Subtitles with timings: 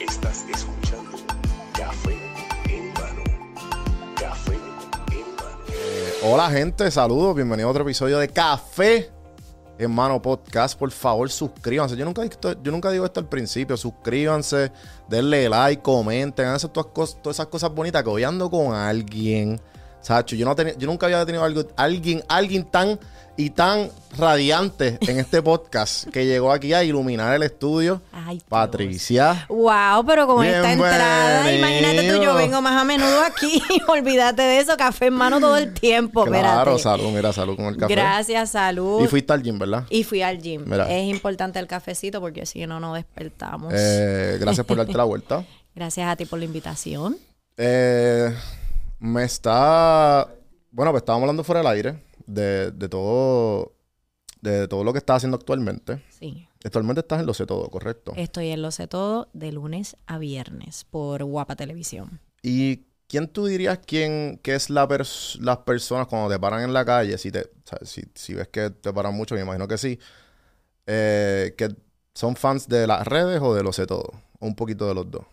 [0.00, 1.16] Estás escuchando
[1.74, 2.18] Café
[2.68, 2.92] en.
[6.24, 9.12] Hola gente, saludos, bienvenido a otro episodio de Café
[9.78, 10.76] en Mano Podcast.
[10.76, 11.96] Por favor, suscríbanse.
[11.96, 13.76] Yo nunca, digo esto al principio.
[13.76, 14.72] Suscríbanse,
[15.08, 19.60] denle like, comenten, hagan todas, todas esas cosas bonitas que hoy ando con alguien.
[20.04, 22.98] Sacho, yo, no tenía- yo nunca había tenido algo, alguien, alguien tan
[23.36, 28.00] y tan radiante en este podcast que llegó aquí a iluminar el estudio.
[28.12, 28.44] Ay, Dios.
[28.48, 29.46] Patricia.
[29.48, 33.60] Wow, pero con esta entrada, imagínate tú, yo vengo más a menudo aquí.
[33.88, 36.24] Olvídate de eso, café en mano todo el tiempo.
[36.26, 36.82] Claro, espérate.
[36.82, 37.94] salud, mira, salud con el café.
[37.94, 39.02] Gracias, salud.
[39.02, 39.84] Y fuiste al gym, ¿verdad?
[39.90, 40.62] Y fui al gym.
[40.66, 40.88] Mira.
[40.88, 43.72] Es importante el cafecito porque si no, no despertamos.
[43.74, 45.44] Eh, gracias por darte la vuelta.
[45.74, 47.16] Gracias a ti por la invitación.
[47.56, 48.32] Eh,
[49.04, 50.28] me está.
[50.70, 53.72] Bueno, pues estábamos hablando fuera del aire de, de todo.
[54.40, 56.02] De todo lo que estás haciendo actualmente.
[56.10, 56.46] Sí.
[56.64, 58.12] Actualmente estás en Lo Sé Todo, ¿correcto?
[58.16, 62.20] Estoy en Lo Sé Todo de lunes a viernes por Guapa Televisión.
[62.42, 66.74] ¿Y quién tú dirías quién, que es la pers- las personas cuando te paran en
[66.74, 67.16] la calle?
[67.16, 67.50] Si, te,
[68.14, 69.98] si ves que te paran mucho, me imagino que sí.
[70.86, 71.68] eh, que
[72.14, 74.10] son fans de las redes o de Lo Sé Todo.
[74.40, 75.24] O un poquito de los dos.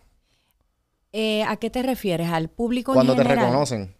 [1.12, 2.30] Eh, ¿A qué te refieres?
[2.30, 3.46] ¿Al público en Cuando te general?
[3.46, 3.94] reconocen.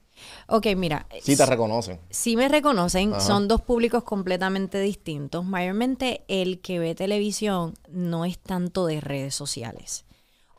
[0.48, 1.06] Ok, mira.
[1.20, 2.00] Sí te reconocen.
[2.10, 3.20] Si me reconocen, Ajá.
[3.20, 5.44] son dos públicos completamente distintos.
[5.44, 10.04] Mayormente el que ve televisión no es tanto de redes sociales.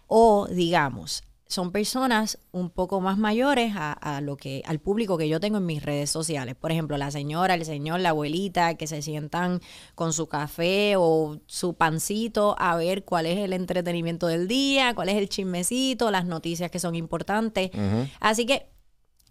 [0.08, 1.24] O digamos,
[1.54, 5.60] son personas un poco más mayores a, a lo que, al público que yo tengo
[5.60, 6.56] en mis redes sociales.
[6.56, 9.62] Por ejemplo, la señora, el señor, la abuelita, que se sientan
[9.94, 15.10] con su café o su pancito a ver cuál es el entretenimiento del día, cuál
[15.10, 17.70] es el chismecito, las noticias que son importantes.
[18.20, 18.70] Así que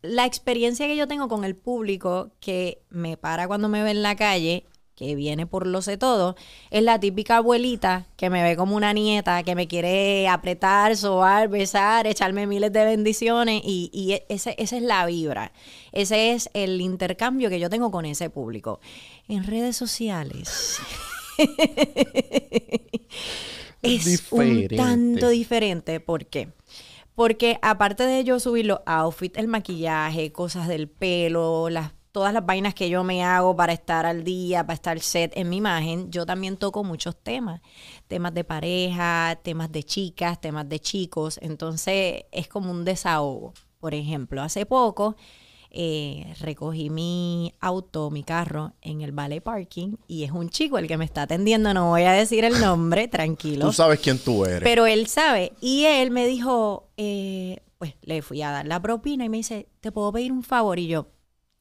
[0.02, 4.02] la experiencia que yo tengo con el público que me para cuando me ve en
[4.02, 6.36] la calle, que viene por lo sé todo,
[6.70, 11.48] es la típica abuelita que me ve como una nieta, que me quiere apretar, sobar,
[11.48, 15.52] besar, echarme miles de bendiciones y, y e- ese, esa es la vibra.
[15.92, 18.80] Ese es el intercambio que yo tengo con ese público.
[19.28, 20.78] En redes sociales.
[23.82, 24.74] es Diferente.
[24.74, 26.00] un tanto diferente.
[26.00, 26.48] ¿Por qué?
[27.14, 32.44] Porque aparte de yo subir los outfits, el maquillaje, cosas del pelo, las, todas las
[32.44, 36.10] vainas que yo me hago para estar al día, para estar set en mi imagen,
[36.10, 37.60] yo también toco muchos temas.
[38.06, 41.38] Temas de pareja, temas de chicas, temas de chicos.
[41.42, 43.54] Entonces es como un desahogo.
[43.80, 45.16] Por ejemplo, hace poco
[45.70, 50.86] eh, recogí mi auto, mi carro, en el Ballet Parking y es un chico el
[50.86, 51.72] que me está atendiendo.
[51.72, 53.66] No voy a decir el nombre, tranquilo.
[53.66, 54.60] Tú sabes quién tú eres.
[54.62, 55.54] Pero él sabe.
[55.62, 59.66] Y él me dijo, eh, pues le fui a dar la propina y me dice,
[59.80, 60.78] ¿te puedo pedir un favor?
[60.78, 61.08] Y yo,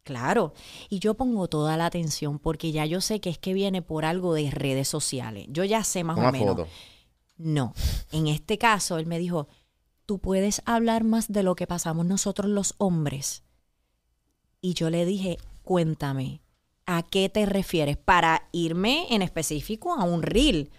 [0.03, 0.53] claro.
[0.89, 4.05] Y yo pongo toda la atención porque ya yo sé que es que viene por
[4.05, 5.45] algo de redes sociales.
[5.49, 6.55] Yo ya sé más Una o menos.
[6.55, 6.67] foto.
[7.37, 7.73] No.
[8.11, 9.47] En este caso, él me dijo,
[10.05, 13.43] tú puedes hablar más de lo que pasamos nosotros los hombres.
[14.61, 16.41] Y yo le dije, cuéntame,
[16.85, 17.97] ¿a qué te refieres?
[17.97, 20.69] Para irme en específico a un reel.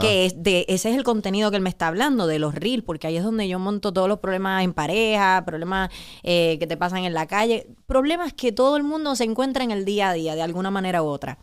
[0.00, 2.84] Que es de, ese es el contenido que él me está hablando, de los reels,
[2.84, 5.90] porque ahí es donde yo monto todos los problemas en pareja, problemas
[6.22, 9.70] eh, que te pasan en la calle, problemas que todo el mundo se encuentra en
[9.70, 11.38] el día a día, de alguna manera u otra.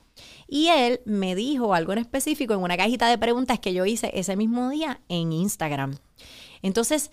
[0.47, 4.11] Y él me dijo algo en específico en una cajita de preguntas que yo hice
[4.13, 5.95] ese mismo día en Instagram.
[6.61, 7.11] Entonces,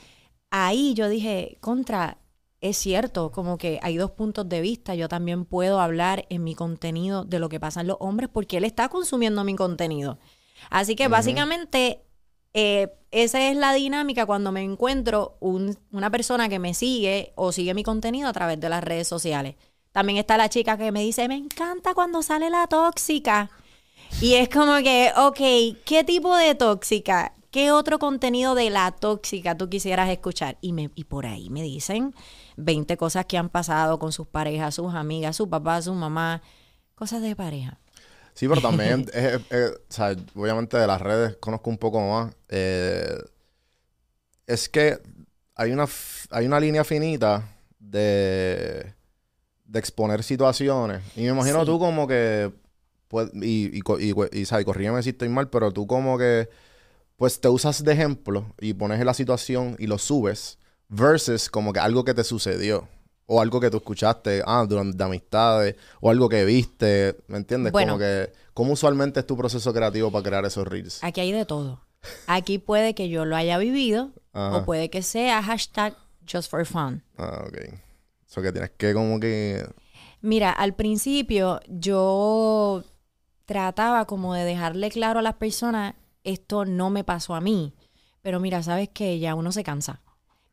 [0.50, 2.18] ahí yo dije, contra,
[2.60, 4.94] es cierto, como que hay dos puntos de vista.
[4.94, 8.58] Yo también puedo hablar en mi contenido de lo que pasa en los hombres porque
[8.58, 10.18] él está consumiendo mi contenido.
[10.70, 12.00] Así que básicamente
[12.52, 17.52] eh, esa es la dinámica cuando me encuentro un- una persona que me sigue o
[17.52, 19.56] sigue mi contenido a través de las redes sociales.
[19.92, 23.50] También está la chica que me dice, me encanta cuando sale la tóxica.
[24.20, 27.34] Y es como que, ok, ¿qué tipo de tóxica?
[27.50, 30.58] ¿Qué otro contenido de la tóxica tú quisieras escuchar?
[30.60, 32.14] Y, me, y por ahí me dicen
[32.56, 36.42] 20 cosas que han pasado con sus parejas, sus amigas, su papá, su mamá,
[36.97, 37.78] cosas de pareja.
[38.34, 42.01] Sí, pero también, es- es- es- o sea, obviamente de las redes conozco un poco
[42.01, 42.34] más.
[42.48, 43.16] Eh,
[44.47, 44.98] es que
[45.54, 45.86] hay una,
[46.31, 47.48] hay una línea finita
[47.78, 48.92] de,
[49.65, 51.03] de exponer situaciones.
[51.16, 51.66] Y me imagino Sí.
[51.66, 52.53] tú como que,
[53.09, 54.65] pues, y, y, co- y, y, ¿sabes?
[54.65, 56.48] corrígeme si estoy mal, pero tú como que,
[57.16, 60.59] pues te usas de ejemplo y pones la situación y lo subes,
[60.89, 62.89] versus como que algo que te sucedió.
[63.26, 67.72] O algo que tú escuchaste, ah, durante amistades, o algo que viste, ¿me entiendes?
[67.72, 67.94] Bueno.
[67.94, 71.03] Como que, ¿cómo usualmente es tu proceso creativo para crear esos reels?
[71.03, 71.80] Aquí hay de todo.
[72.26, 74.59] Aquí puede que yo lo haya vivido Ajá.
[74.59, 75.94] o puede que sea hashtag
[76.30, 77.03] just for fun.
[77.16, 77.59] Ah, ok.
[78.26, 79.66] sea, que tienes que como que...
[80.20, 82.82] Mira, al principio yo
[83.44, 85.94] trataba como de dejarle claro a las personas,
[86.24, 87.74] esto no me pasó a mí.
[88.22, 90.00] Pero mira, sabes que ya uno se cansa.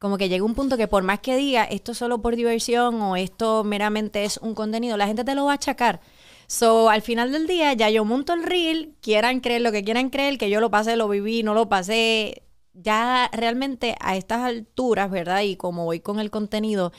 [0.02, 3.16] Como que llega un punto que por más que diga esto solo por diversión o
[3.16, 6.02] esto meramente es un contenido, la gente te lo va a achacar.
[6.48, 10.10] So, al final del día ya yo monto el reel, quieran creer lo que quieran
[10.10, 12.42] creer, que yo lo pasé, lo viví, no lo pasé.
[12.74, 15.44] Ya realmente a estas alturas, ¿verdad?
[15.44, 16.92] Y como voy con el contenido,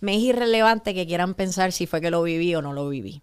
[0.00, 3.20] me es irrelevante que quieran pensar si fue que lo viví o no lo viví.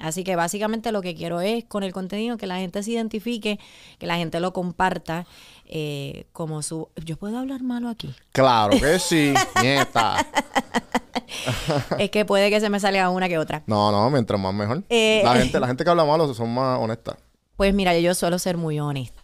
[0.00, 3.60] Así que básicamente lo que quiero es con el contenido que la gente se identifique,
[3.98, 5.26] que la gente lo comparta
[5.72, 6.88] eh, como su...
[7.04, 8.14] ¿Yo puedo hablar malo aquí?
[8.32, 9.32] Claro que sí,
[9.62, 10.16] nieta.
[11.98, 13.62] es que puede que se me salga una que otra.
[13.66, 14.82] No, no, mientras más mejor.
[14.88, 17.16] Eh, la, gente, la gente que habla malo son más honestas.
[17.56, 19.20] Pues mira, yo suelo ser muy honesta.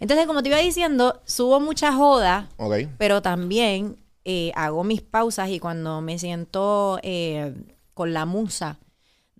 [0.00, 2.74] Entonces, como te iba diciendo, subo mucha joda, Ok.
[2.98, 7.54] pero también eh, hago mis pausas y cuando me siento eh,
[7.94, 8.78] con la musa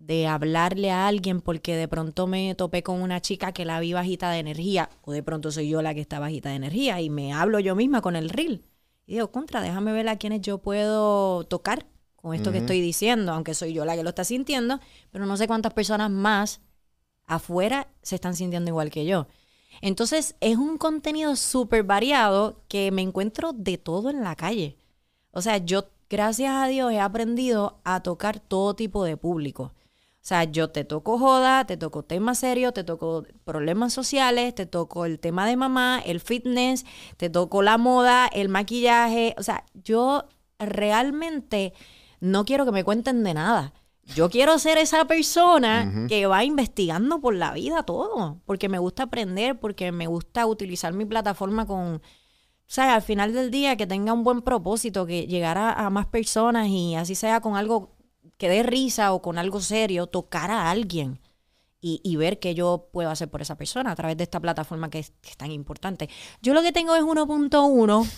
[0.00, 3.93] de hablarle a alguien porque de pronto me topé con una chica que la vi
[3.93, 7.11] bajita de energía o de pronto soy yo la que está bajita de energía y
[7.11, 8.64] me hablo yo misma con el reel.
[9.06, 11.87] Y digo, contra, déjame ver a quienes yo puedo tocar
[12.17, 14.81] con esto que estoy diciendo, aunque soy yo la que lo está sintiendo,
[15.11, 16.61] pero no sé cuántas personas más
[17.26, 19.26] afuera se están sintiendo igual que yo.
[19.82, 24.76] Entonces es un contenido súper variado que me encuentro de todo en la calle.
[25.31, 29.73] O sea, yo, gracias a Dios, he aprendido a tocar todo tipo de público.
[30.30, 34.64] O sea, yo te toco joda, te toco temas serios, te toco problemas sociales, te
[34.64, 36.86] toco el tema de mamá, el fitness,
[37.16, 39.34] te toco la moda, el maquillaje.
[39.38, 40.28] O sea, yo
[40.60, 41.72] realmente
[42.20, 43.72] no quiero que me cuenten de nada.
[44.14, 49.02] Yo quiero ser esa persona que va investigando por la vida todo, porque me gusta
[49.02, 52.00] aprender, porque me gusta utilizar mi plataforma con, o
[52.68, 56.68] sea, al final del día que tenga un buen propósito, que llegara a más personas
[56.68, 57.96] y así sea con algo
[58.40, 61.20] que dé risa o con algo serio, tocar a alguien
[61.78, 64.88] y, y ver qué yo puedo hacer por esa persona a través de esta plataforma
[64.88, 66.08] que es, que es tan importante.
[66.40, 68.10] Yo lo que tengo es 1.1.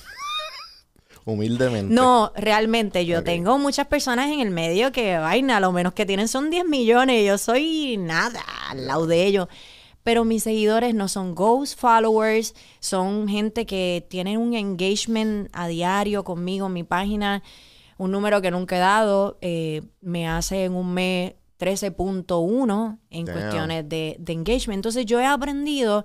[1.24, 1.92] Humildemente.
[1.92, 6.28] No, realmente yo tengo muchas personas en el medio que, vaina, lo menos que tienen
[6.28, 7.26] son 10 millones.
[7.26, 9.48] Yo soy nada al lado de ellos.
[10.04, 16.22] Pero mis seguidores no son ghost followers, son gente que tienen un engagement a diario
[16.22, 17.42] conmigo en mi página.
[18.02, 23.34] Un número que nunca he dado, eh, me hace en un mes 13.1 en Damn.
[23.34, 24.78] cuestiones de, de engagement.
[24.78, 26.04] Entonces yo he aprendido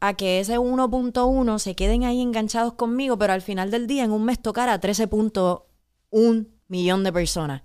[0.00, 4.12] a que ese 1.1 se queden ahí enganchados conmigo, pero al final del día en
[4.12, 7.62] un mes tocar a 13.1 millón de personas.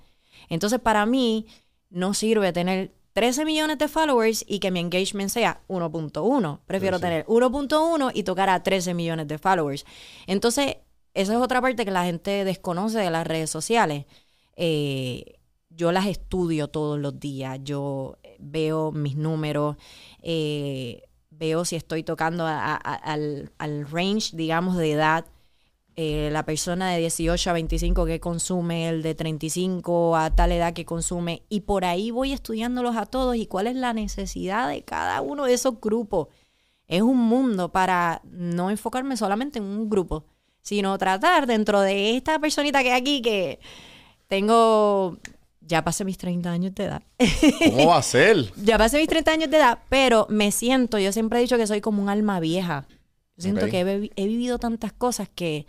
[0.50, 1.48] Entonces para mí
[1.90, 6.60] no sirve tener 13 millones de followers y que mi engagement sea 1.1.
[6.68, 7.08] Prefiero Sí, sí.
[7.08, 9.86] tener 1.1 y tocar a 13 millones de followers.
[10.28, 10.76] Entonces,
[11.16, 14.06] esa es otra parte que la gente desconoce de las redes sociales.
[14.56, 15.40] Eh,
[15.70, 17.60] yo las estudio todos los días.
[17.64, 19.78] Yo veo mis números.
[20.22, 25.26] eh, veo si estoy tocando al range, digamos, de edad.
[25.98, 30.74] Eh, la persona de 18 a 25 que consume, el de 35 a tal edad
[30.74, 34.84] que consume, y por ahí voy estudiándolos a todos y cuál es la necesidad de
[34.84, 36.28] cada uno de esos grupos.
[36.88, 40.26] Es un mundo para no enfocarme solamente en un grupo,
[40.66, 43.60] sino tratar dentro de esta personita que hay aquí que
[44.28, 45.16] tengo,
[45.62, 47.04] ya pasé mis 30 años de edad.
[47.70, 48.52] ¿Cómo va a ser?
[48.58, 51.68] Ya pasé mis 30 años de edad, pero me siento, yo siempre he dicho que
[51.68, 52.88] soy como un alma vieja.
[53.38, 55.68] Yo siento que he, he vivido tantas cosas que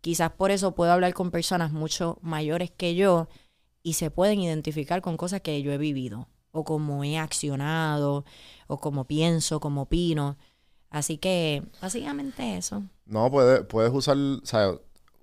[0.00, 3.28] quizás por eso puedo hablar con personas mucho mayores que yo
[3.82, 8.24] y se pueden identificar con cosas que yo he vivido o como he accionado
[8.68, 10.36] o como pienso, como opino.
[10.90, 12.82] Así que básicamente eso.
[13.06, 14.72] No, puedes, puedes usar, o sea,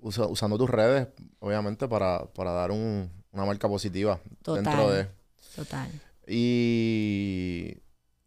[0.02, 1.08] usa- usando tus redes,
[1.40, 4.64] obviamente, para, para dar un- una marca positiva Total.
[4.64, 5.08] dentro de...
[5.56, 5.90] Total.
[6.28, 7.78] Y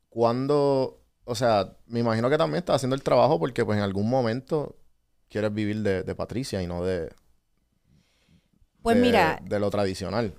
[0.09, 4.09] cuando, o sea, me imagino que también estás haciendo el trabajo porque pues en algún
[4.09, 4.77] momento
[5.29, 7.13] quieres vivir de, de Patricia y no de,
[8.83, 10.35] Pues de- mira, de lo tradicional.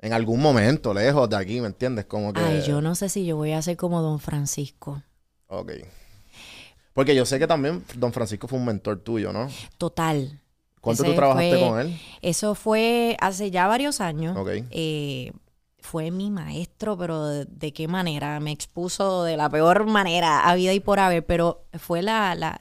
[0.00, 2.06] En algún momento, lejos de aquí, ¿me entiendes?
[2.06, 2.40] Como que...
[2.40, 5.02] ay, yo no sé si yo voy a ser como Don Francisco.
[5.52, 5.72] Ok.
[6.94, 9.48] Porque yo sé que también Don Francisco fue un mentor tuyo, ¿no?
[9.78, 10.40] Total.
[10.80, 12.00] ¿Cuánto Ese tú trabajaste fue- con él?
[12.22, 14.36] Eso fue hace ya varios años.
[14.36, 14.48] Ok.
[14.70, 15.32] Eh,
[15.78, 18.38] fue mi maestro, pero de, de qué manera?
[18.40, 22.58] Me expuso de la peor manera a vida y por haber, pero fue la, la,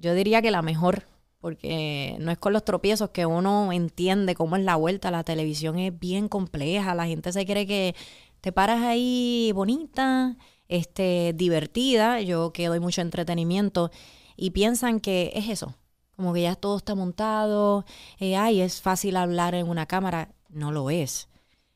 [0.00, 1.04] yo diría que la mejor,
[1.40, 5.10] porque no es con los tropiezos que uno entiende cómo es la vuelta.
[5.10, 7.94] La televisión es bien compleja, la gente se cree que
[8.40, 10.36] te paras ahí bonita,
[10.72, 13.90] este, divertida, yo que doy mucho entretenimiento,
[14.36, 15.76] y piensan que es eso.
[16.16, 17.84] como que ya todo está montado,
[18.18, 21.28] eh, ay, es fácil hablar en una cámara, no lo es.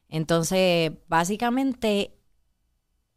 [0.09, 2.17] Entonces, básicamente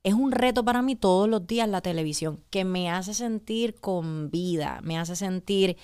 [0.03, 4.31] es un reto para mí todos los días la televisión, que me hace sentir con
[4.31, 5.77] vida, me hace sentir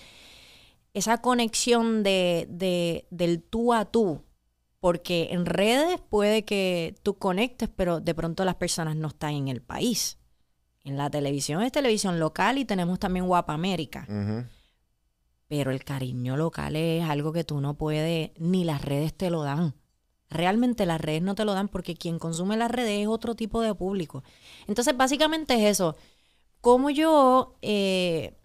[0.94, 4.24] esa conexión de, de, del tú a tú.
[4.80, 9.48] Porque en redes puede que tú conectes, pero de pronto las personas no están en
[9.48, 10.20] el país.
[10.84, 14.08] En la televisión es televisión local y tenemos también Guapa América.
[15.48, 19.44] Pero el cariño local es algo que tú no puedes, ni las redes te lo
[19.44, 19.74] dan.
[20.30, 23.62] Realmente las redes no te lo dan porque quien consume las redes es otro tipo
[23.62, 24.24] de público.
[24.68, 25.96] Entonces, básicamente es eso.
[26.62, 28.36] Como yo eh,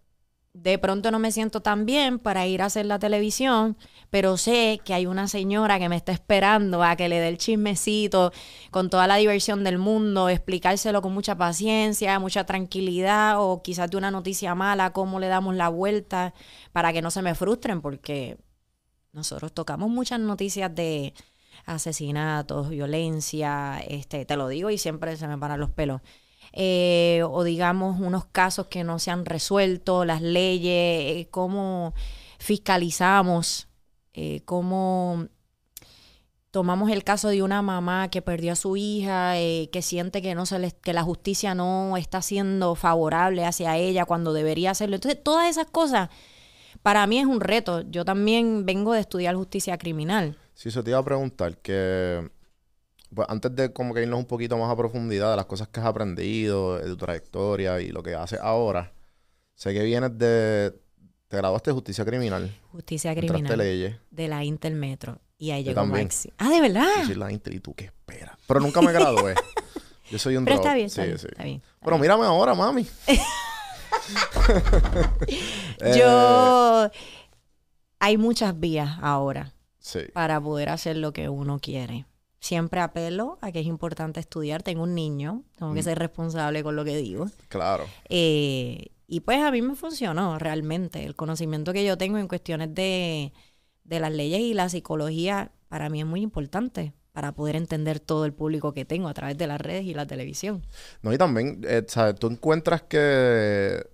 [0.53, 3.77] de pronto no me siento tan bien para ir a hacer la televisión,
[4.11, 7.39] pero sé que hay una señora que me está esperando a que le dé el
[7.39, 8.33] chismecito
[8.71, 13.97] con toda la diversión del mundo, explicárselo con mucha paciencia, mucha tranquilidad o quizás de
[13.97, 16.35] una noticia mala, cómo le damos la vuelta
[16.73, 18.37] para que no se me frustren, porque
[19.13, 21.15] nosotros tocamos muchas noticias de
[21.65, 26.01] asesinatos, violencia, este, te lo digo y siempre se me paran los pelos.
[26.53, 31.95] Eh, o digamos unos casos que no se han resuelto, las leyes, eh, cómo
[32.39, 33.69] fiscalizamos,
[34.15, 35.29] eh, cómo
[36.51, 40.47] tomamos el caso de una mamá que perdió a su hija, que siente que no
[40.47, 44.97] se les, que la justicia no está siendo favorable hacia ella cuando debería hacerlo.
[44.97, 46.09] Entonces, todas esas cosas
[46.83, 47.83] para mí es un reto.
[47.83, 50.37] Yo también vengo de estudiar justicia criminal.
[50.55, 52.29] Sí, eso te iba a preguntar que
[53.15, 55.81] pues, antes de como que irnos un poquito más a profundidad de las cosas que
[55.81, 58.93] has aprendido, de tu trayectoria y lo que haces ahora,
[59.55, 60.75] sé que vienes de...
[61.29, 62.53] Te graduaste de justicia criminal.
[62.73, 63.97] Justicia criminal leyes.
[64.11, 65.21] de la Intermetro.
[65.39, 65.87] Y ahí llegó.
[65.87, 66.33] Maxi.
[66.39, 66.89] Ah, ¿de verdad?
[67.03, 68.37] Yo soy la Intel y tú qué esperas.
[68.49, 69.35] Pero nunca me gradué.
[70.11, 70.67] Yo soy un Pero drop.
[70.67, 71.27] está bien, está Sí, bien, sí.
[71.31, 71.63] está bien.
[71.85, 72.85] Pero mírame ahora, mami.
[75.81, 76.91] Eh, Yo...
[78.01, 80.01] Hay muchas vías ahora Sí.
[80.13, 82.07] para poder hacer lo que uno quiere.
[82.41, 84.63] Siempre apelo a que es importante estudiar.
[84.63, 85.75] Tengo un niño, tengo Mm.
[85.75, 87.27] que ser responsable con lo que digo.
[87.49, 87.85] Claro.
[88.09, 91.05] Eh, y pues a mí me funcionó realmente.
[91.05, 93.33] El conocimiento que yo tengo en cuestiones de,
[93.85, 98.25] de las leyes y la psicología para mí es muy importante para poder entender todo
[98.25, 100.65] el público que tengo a través de las redes y la televisión.
[101.03, 102.15] No, y también, eh, ¿sabes?
[102.15, 103.85] Tú encuentras que...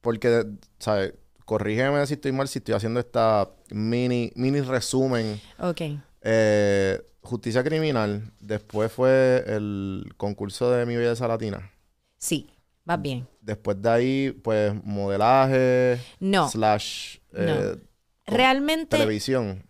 [0.00, 0.44] Porque,
[0.78, 1.14] ¿sabes?
[1.44, 5.40] Corrígeme si estoy mal, si estoy haciendo esta mini, mini resumen.
[5.58, 5.80] Ok.
[6.22, 11.70] Eh, Justicia Criminal, después fue el concurso de Mi Belleza Latina.
[12.16, 12.48] Sí,
[12.84, 13.28] vas bien.
[13.40, 17.76] Después de ahí, pues, modelaje, No, slash eh,
[18.24, 19.62] con- realmente, televisión.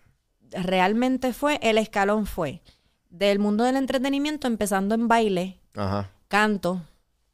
[0.51, 2.63] realmente fue, el escalón fue
[3.11, 6.11] del mundo del entretenimiento empezando en baile, Ajá.
[6.29, 6.83] canto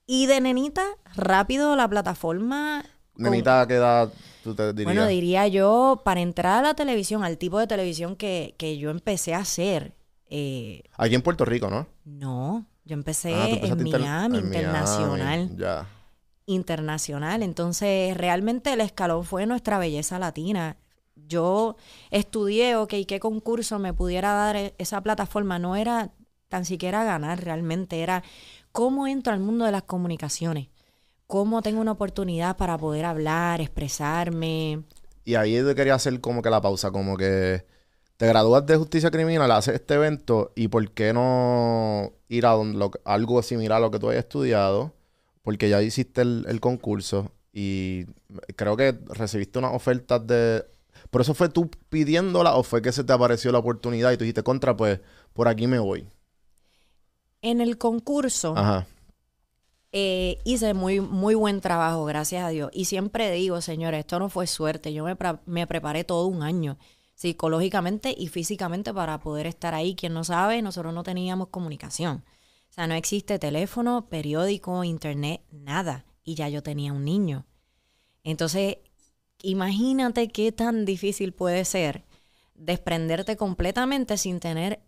[0.06, 0.85] y de nenita,
[1.16, 2.85] rápido la plataforma
[3.16, 4.12] Nenita, ¿a qué edad
[4.44, 4.86] tú te dirías?
[4.94, 8.90] Bueno, diría yo, para entrar a la televisión, al tipo de televisión que, que yo
[8.90, 9.96] empecé a hacer,
[10.30, 11.86] eh, Aquí en Puerto Rico, ¿no?
[12.04, 15.86] no, yo empecé Ah, en inter- Miami, en internacional, Miami, Ya.
[16.46, 17.42] internacional.
[17.42, 20.76] Entonces, realmente el escalón fue nuestra belleza latina.
[21.16, 21.76] Yo
[22.10, 25.58] estudié, ok, qué concurso me pudiera dar e- esa plataforma.
[25.58, 26.12] No era
[26.48, 28.22] tan siquiera ganar realmente, era
[28.72, 30.68] cómo entro al mundo de las comunicaciones,
[31.26, 34.83] cómo tengo una oportunidad para poder hablar, expresarme.
[35.25, 37.64] Y ahí yo quería hacer como que la pausa, como que
[38.16, 42.78] te gradúas de justicia criminal, haces este evento y por qué no ir a donde
[42.78, 44.93] lo- algo similar a lo que tú hayas estudiado,
[45.43, 48.07] porque ya hiciste el, el concurso y
[48.57, 50.64] creo que recibiste unas ofertas de...
[51.11, 54.25] ¿Por eso fue tú pidiéndola o fue que se te apareció la oportunidad y tú
[54.25, 55.00] dijiste contra, pues
[55.33, 56.07] por aquí me voy?
[57.43, 58.87] En el concurso Ajá.
[59.96, 62.68] Eh, hice muy, muy buen trabajo, gracias a Dios.
[62.72, 64.92] Y siempre digo, señores, esto no fue suerte.
[64.92, 66.78] Yo me, me preparé todo un año,
[67.14, 69.94] psicológicamente y físicamente, para poder estar ahí.
[69.94, 72.24] Quien no sabe, nosotros no teníamos comunicación.
[72.70, 76.06] O sea, no existe teléfono, periódico, internet, nada.
[76.24, 77.46] Y ya yo tenía un niño.
[78.24, 78.78] Entonces,
[79.42, 82.04] imagínate qué tan difícil puede ser
[82.56, 84.80] desprenderte completamente sin tener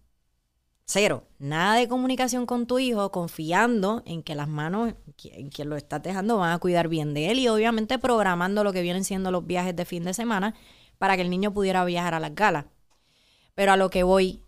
[0.87, 5.77] cero, nada de comunicación con tu hijo, confiando en que las manos, en quien lo
[5.77, 9.33] estás dejando, van a cuidar bien de él y obviamente programando lo que vienen siendo
[9.33, 10.55] los viajes de fin de semana
[10.99, 12.67] para que el niño pudiera viajar a las galas.
[13.55, 14.43] Pero a lo que voy,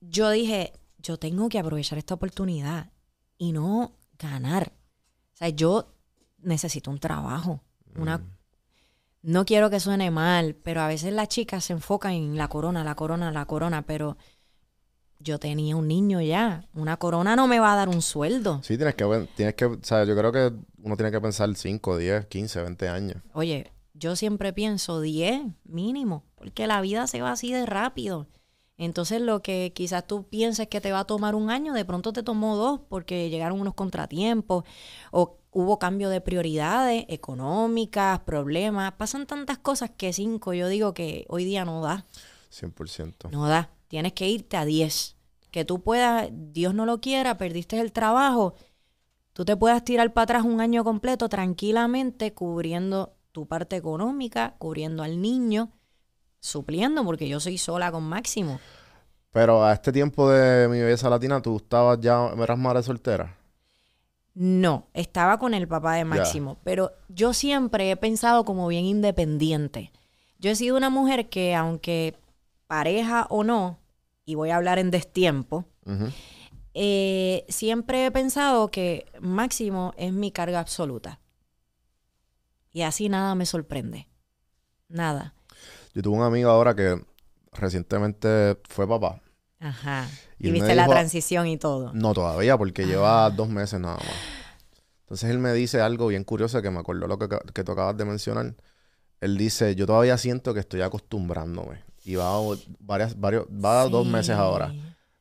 [0.00, 2.92] yo dije, yo tengo que aprovechar esta oportunidad
[3.36, 4.72] y no ganar.
[5.34, 5.92] O sea, yo
[6.38, 7.60] necesito un trabajo,
[7.96, 8.22] una
[9.26, 12.84] no quiero que suene mal, pero a veces las chicas se enfocan en la corona,
[12.84, 14.16] la corona, la corona, pero
[15.18, 16.64] yo tenía un niño ya.
[16.74, 18.60] Una corona no me va a dar un sueldo.
[18.62, 21.96] Sí, tienes que, tienes que, o sea, yo creo que uno tiene que pensar 5,
[21.96, 23.22] 10, 15, 20 años.
[23.32, 28.26] Oye, yo siempre pienso 10 mínimo, porque la vida se va así de rápido.
[28.78, 32.12] Entonces lo que quizás tú pienses que te va a tomar un año, de pronto
[32.12, 34.64] te tomó dos porque llegaron unos contratiempos
[35.10, 38.92] o hubo cambio de prioridades económicas, problemas.
[38.92, 42.04] Pasan tantas cosas que cinco yo digo que hoy día no da.
[42.52, 43.30] 100%.
[43.30, 43.70] No da.
[43.88, 45.16] Tienes que irte a 10.
[45.50, 48.54] Que tú puedas, Dios no lo quiera, perdiste el trabajo.
[49.32, 55.02] Tú te puedas tirar para atrás un año completo tranquilamente cubriendo tu parte económica, cubriendo
[55.02, 55.70] al niño,
[56.40, 58.58] supliendo, porque yo soy sola con Máximo.
[59.30, 63.36] Pero a este tiempo de mi belleza latina, ¿tú estabas ya, eras madre soltera?
[64.32, 69.92] No, estaba con el papá de Máximo, pero yo siempre he pensado como bien independiente.
[70.38, 72.16] Yo he sido una mujer que aunque
[72.66, 73.78] pareja o no,
[74.24, 75.66] y voy a hablar en destiempo,
[76.74, 81.20] eh, siempre he pensado que Máximo es mi carga absoluta.
[82.72, 84.08] Y así nada me sorprende.
[84.88, 85.34] Nada.
[85.94, 87.02] Yo tuve un amigo ahora que
[87.52, 89.22] recientemente fue papá.
[89.60, 90.06] Ajá.
[90.38, 91.92] Y viste la transición y todo.
[91.94, 92.86] No todavía, porque Ah.
[92.86, 94.06] lleva dos meses nada más.
[95.00, 97.96] Entonces él me dice algo bien curioso que me acordó lo que, que tú acabas
[97.96, 98.54] de mencionar.
[99.22, 101.82] Él dice, yo todavía siento que estoy acostumbrándome.
[102.08, 102.40] Y va, a
[102.78, 104.72] varias, varios, va dos meses ahora.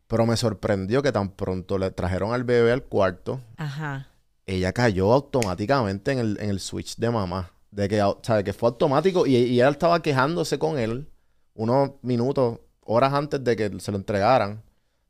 [0.07, 4.07] Pero me sorprendió que tan pronto le trajeron al bebé al cuarto, Ajá.
[4.45, 7.51] ella cayó automáticamente en el, en el switch de mamá.
[7.71, 11.09] De que, o sea, que fue automático y, y ella estaba quejándose con él
[11.55, 14.61] unos minutos, horas antes de que se lo entregaran.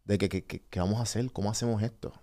[0.06, 1.30] De que, que, que- ¿qué vamos a hacer?
[1.34, 2.14] ¿Cómo hacemos esto?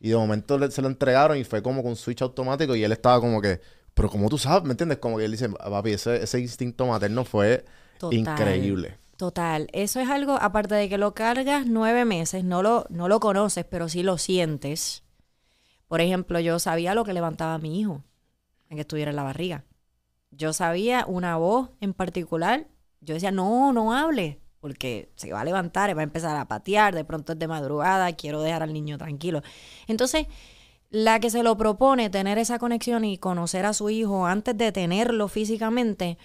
[0.00, 2.92] Y de momento le- se lo entregaron y fue como con switch automático y él
[2.92, 3.58] estaba como que,
[3.94, 4.98] pero como tú sabes, ¿me entiendes?
[4.98, 7.64] Como que él dice, papi, ese, ese instinto materno fue
[8.02, 8.18] Total.
[8.18, 8.98] increíble.
[9.16, 13.20] Total, eso es algo, aparte de que lo cargas nueve meses, no lo, no lo
[13.20, 15.04] conoces, pero sí lo sientes.
[15.86, 18.02] Por ejemplo, yo sabía lo que levantaba a mi hijo
[18.68, 19.64] en que estuviera en la barriga.
[20.32, 22.66] Yo sabía una voz en particular.
[23.00, 26.94] Yo decía, no, no hable, porque se va a levantar, va a empezar a patear,
[26.94, 29.42] de pronto es de madrugada, quiero dejar al niño tranquilo.
[29.86, 30.26] Entonces,
[30.90, 34.72] la que se lo propone tener esa conexión y conocer a su hijo antes de
[34.72, 36.18] tenerlo físicamente,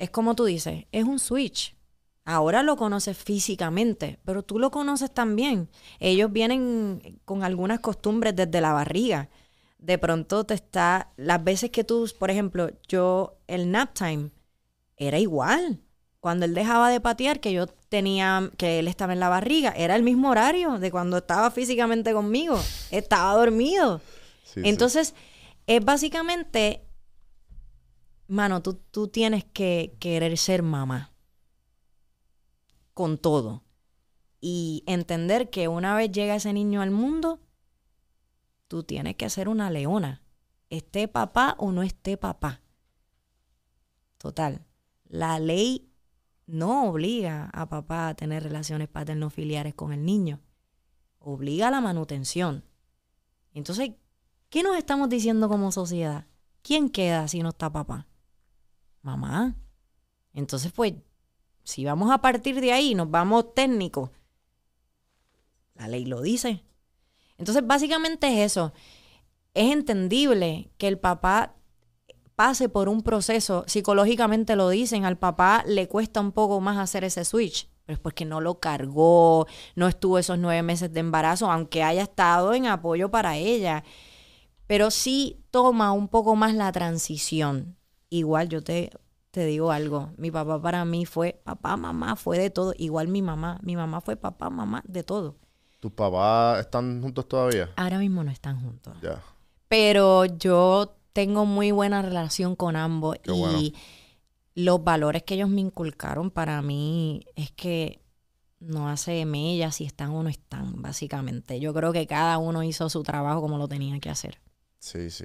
[0.00, 1.76] es como tú dices, es un switch.
[2.24, 5.68] Ahora lo conoces físicamente, pero tú lo conoces también.
[5.98, 9.28] Ellos vienen con algunas costumbres desde la barriga.
[9.78, 14.30] De pronto te está, las veces que tú, por ejemplo, yo, el nap time
[14.96, 15.80] era igual.
[16.20, 19.96] Cuando él dejaba de patear, que yo tenía, que él estaba en la barriga, era
[19.96, 22.58] el mismo horario de cuando estaba físicamente conmigo.
[22.90, 24.00] Estaba dormido.
[24.44, 24.68] Sí, sí.
[24.68, 25.14] Entonces,
[25.66, 26.84] es básicamente,
[28.30, 31.12] mano, tú, tú tienes que querer ser mamá
[32.94, 33.64] con todo
[34.40, 37.40] y entender que una vez llega ese niño al mundo,
[38.68, 40.22] tú tienes que ser una leona,
[40.70, 42.62] esté papá o no esté papá.
[44.16, 44.64] Total,
[45.04, 45.90] la ley
[46.46, 50.40] no obliga a papá a tener relaciones paterno-filiares con el niño,
[51.18, 52.64] obliga a la manutención.
[53.54, 53.90] Entonces,
[54.50, 56.26] ¿qué nos estamos diciendo como sociedad?
[56.62, 58.06] ¿Quién queda si no está papá?
[59.02, 59.56] Mamá.
[60.32, 60.94] Entonces, pues,
[61.64, 64.10] si vamos a partir de ahí, nos vamos técnicos.
[65.74, 66.64] La ley lo dice.
[67.38, 68.72] Entonces, básicamente es eso.
[69.54, 71.56] Es entendible que el papá
[72.36, 77.04] pase por un proceso, psicológicamente lo dicen, al papá le cuesta un poco más hacer
[77.04, 81.50] ese switch, pero es porque no lo cargó, no estuvo esos nueve meses de embarazo,
[81.50, 83.84] aunque haya estado en apoyo para ella.
[84.66, 87.76] Pero sí toma un poco más la transición.
[88.10, 88.90] Igual yo te,
[89.30, 92.74] te digo algo, mi papá para mí fue papá, mamá, fue de todo.
[92.76, 95.36] Igual mi mamá, mi mamá fue papá, mamá, de todo.
[95.78, 97.70] ¿Tus papás están juntos todavía?
[97.76, 98.94] Ahora mismo no están juntos.
[99.00, 99.22] Ya.
[99.68, 103.58] Pero yo tengo muy buena relación con ambos Qué y bueno.
[104.54, 108.02] los valores que ellos me inculcaron para mí es que
[108.58, 111.60] no hace mella si están o no están, básicamente.
[111.60, 114.38] Yo creo que cada uno hizo su trabajo como lo tenía que hacer.
[114.78, 115.24] Sí, sí.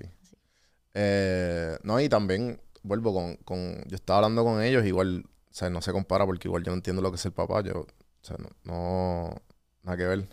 [0.93, 3.83] Eh, no, y también vuelvo con, con...
[3.87, 6.75] Yo estaba hablando con ellos, igual, o sea, no se compara porque igual yo no
[6.77, 7.61] entiendo lo que es el papá.
[7.61, 7.87] Yo, o
[8.21, 8.49] sea, no...
[8.63, 9.41] no-
[9.83, 10.27] nada que ver.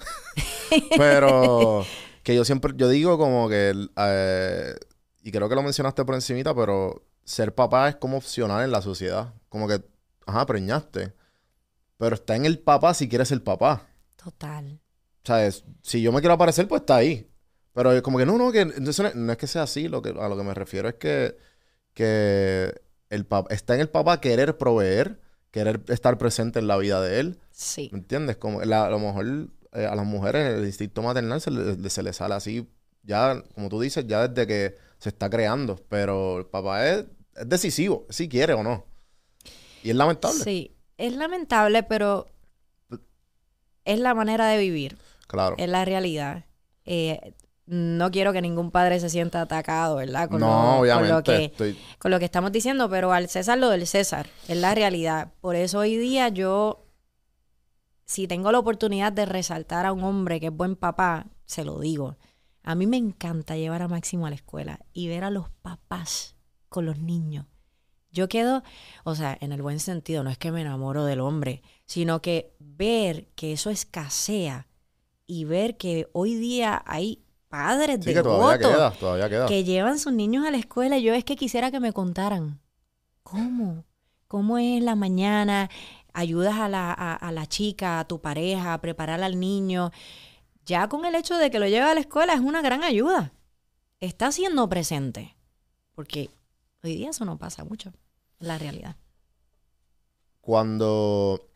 [0.96, 1.84] pero
[2.22, 2.72] que yo siempre...
[2.76, 3.74] Yo digo como que...
[3.96, 4.74] eh,
[5.22, 8.82] y creo que lo mencionaste por encimita, pero ser papá es como opcional en la
[8.82, 9.34] sociedad.
[9.48, 9.82] Como que,
[10.26, 11.14] ajá, preñaste.
[11.98, 13.86] Pero está en el papá si quieres ser papá.
[14.16, 14.80] Total.
[15.22, 17.28] O sea, es- si yo me quiero aparecer, pues está ahí.
[17.72, 19.88] Pero es como que no, no, que entonces no, no es que sea así.
[19.88, 21.36] Lo que, a lo que me refiero es que,
[21.94, 22.74] que
[23.10, 27.38] el está en el papá querer proveer, querer estar presente en la vida de él.
[27.50, 27.88] Sí.
[27.92, 28.36] ¿Me entiendes?
[28.36, 32.02] Como la- a lo mejor eh, a las mujeres el instinto maternal se le, se
[32.02, 32.68] le sale así,
[33.02, 35.76] ya, como tú dices, ya desde que se está creando.
[35.88, 38.84] Pero el papá es es decisivo, si quiere o no.
[39.82, 40.44] Y es lamentable.
[40.44, 42.26] Sí, es lamentable, pero
[43.84, 45.56] es la manera de vivir, Claro.
[45.58, 46.44] es la realidad.
[46.84, 47.34] Eh,
[47.66, 50.28] no quiero que ningún padre se sienta atacado, ¿verdad?
[50.28, 51.12] Con no, lo, con obviamente.
[51.12, 54.56] lo que, estoy- con lo que estamos diciendo, pero al César lo del César, es
[54.56, 55.32] la realidad.
[55.40, 56.86] Por eso hoy día yo,
[58.04, 61.78] si tengo la oportunidad de resaltar a un hombre que es buen papá, se lo
[61.78, 62.16] digo.
[62.64, 66.36] A mí me encanta llevar a Máximo a la escuela y ver a los papás
[66.68, 67.46] con los niños.
[68.10, 68.62] Yo quedo,
[69.04, 72.54] o sea, en el buen sentido, no es que me enamoro del hombre, sino que
[72.58, 74.68] ver que eso escasea
[75.26, 79.46] y ver que hoy día hay padres sí, que todavía devotos queda, todavía queda.
[79.46, 80.98] que llevan sus niños a la escuela.
[80.98, 82.60] Yo es que quisiera que me contaran.
[83.22, 83.84] ¿Cómo?
[84.26, 85.68] ¿Cómo es la mañana?
[86.14, 89.90] Ayudas a la, a, a la chica, a tu pareja, a preparar al niño.
[90.64, 93.32] Ya con el hecho de que lo lleve a la escuela es una gran ayuda.
[94.00, 95.36] Está siendo presente.
[95.94, 96.30] Porque
[96.82, 97.92] hoy día eso no pasa mucho.
[98.38, 98.96] La realidad.
[100.40, 101.50] Cuando,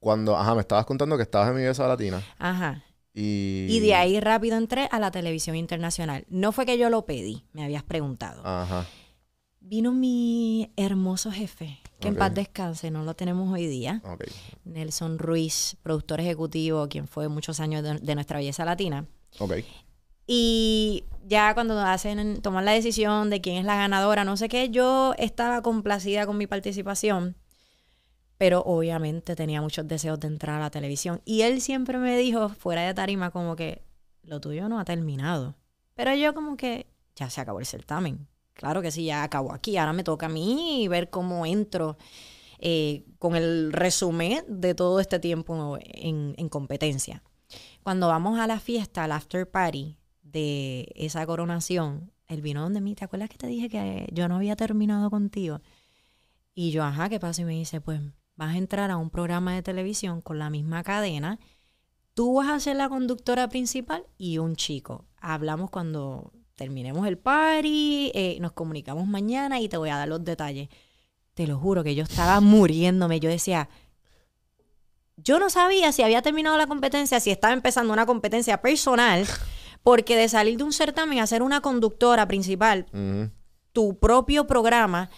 [0.00, 2.82] cuando, ajá, me estabas contando que estabas en mi besa latina Ajá.
[3.14, 3.66] Y...
[3.70, 6.24] Y de ahí rápido entré a la televisión internacional.
[6.28, 8.42] No fue que yo lo pedí, me habías preguntado.
[8.44, 8.86] Ajá.
[9.60, 14.02] Vino mi hermoso jefe, que en paz descanse, no lo tenemos hoy día.
[14.64, 19.06] Nelson Ruiz, productor ejecutivo, quien fue muchos años de, de nuestra belleza latina.
[20.26, 24.70] Y ya cuando hacen, toman la decisión de quién es la ganadora, no sé qué,
[24.70, 27.36] yo estaba complacida con mi participación,
[28.38, 31.20] pero obviamente tenía muchos deseos de entrar a la televisión.
[31.24, 33.82] Y él siempre me dijo, fuera de tarima, como que
[34.22, 35.54] lo tuyo no ha terminado.
[35.94, 38.26] Pero yo como que ya se acabó el certamen.
[38.54, 39.76] Claro que sí, ya acabó aquí.
[39.76, 41.96] Ahora me toca a mí ver cómo entro
[42.58, 47.22] eh, con el resumen de todo este tiempo en, en competencia.
[47.82, 52.94] Cuando vamos a la fiesta, al after party de esa coronación, él vino donde mí.
[52.94, 55.60] ¿Te acuerdas que te dije que yo no había terminado contigo?
[56.54, 57.42] Y yo, ajá, ¿qué pasa?
[57.42, 58.00] Y me dice, pues
[58.36, 61.38] vas a entrar a un programa de televisión con la misma cadena.
[62.14, 65.06] Tú vas a ser la conductora principal y un chico.
[65.20, 70.24] Hablamos cuando terminemos el party, eh, nos comunicamos mañana y te voy a dar los
[70.24, 70.68] detalles.
[71.34, 73.18] Te lo juro que yo estaba muriéndome.
[73.18, 73.68] Yo decía,
[75.16, 79.26] yo no sabía si había terminado la competencia, si estaba empezando una competencia personal,
[79.82, 82.86] porque de salir de un certamen a ser una conductora principal,
[83.72, 85.10] tu propio programa,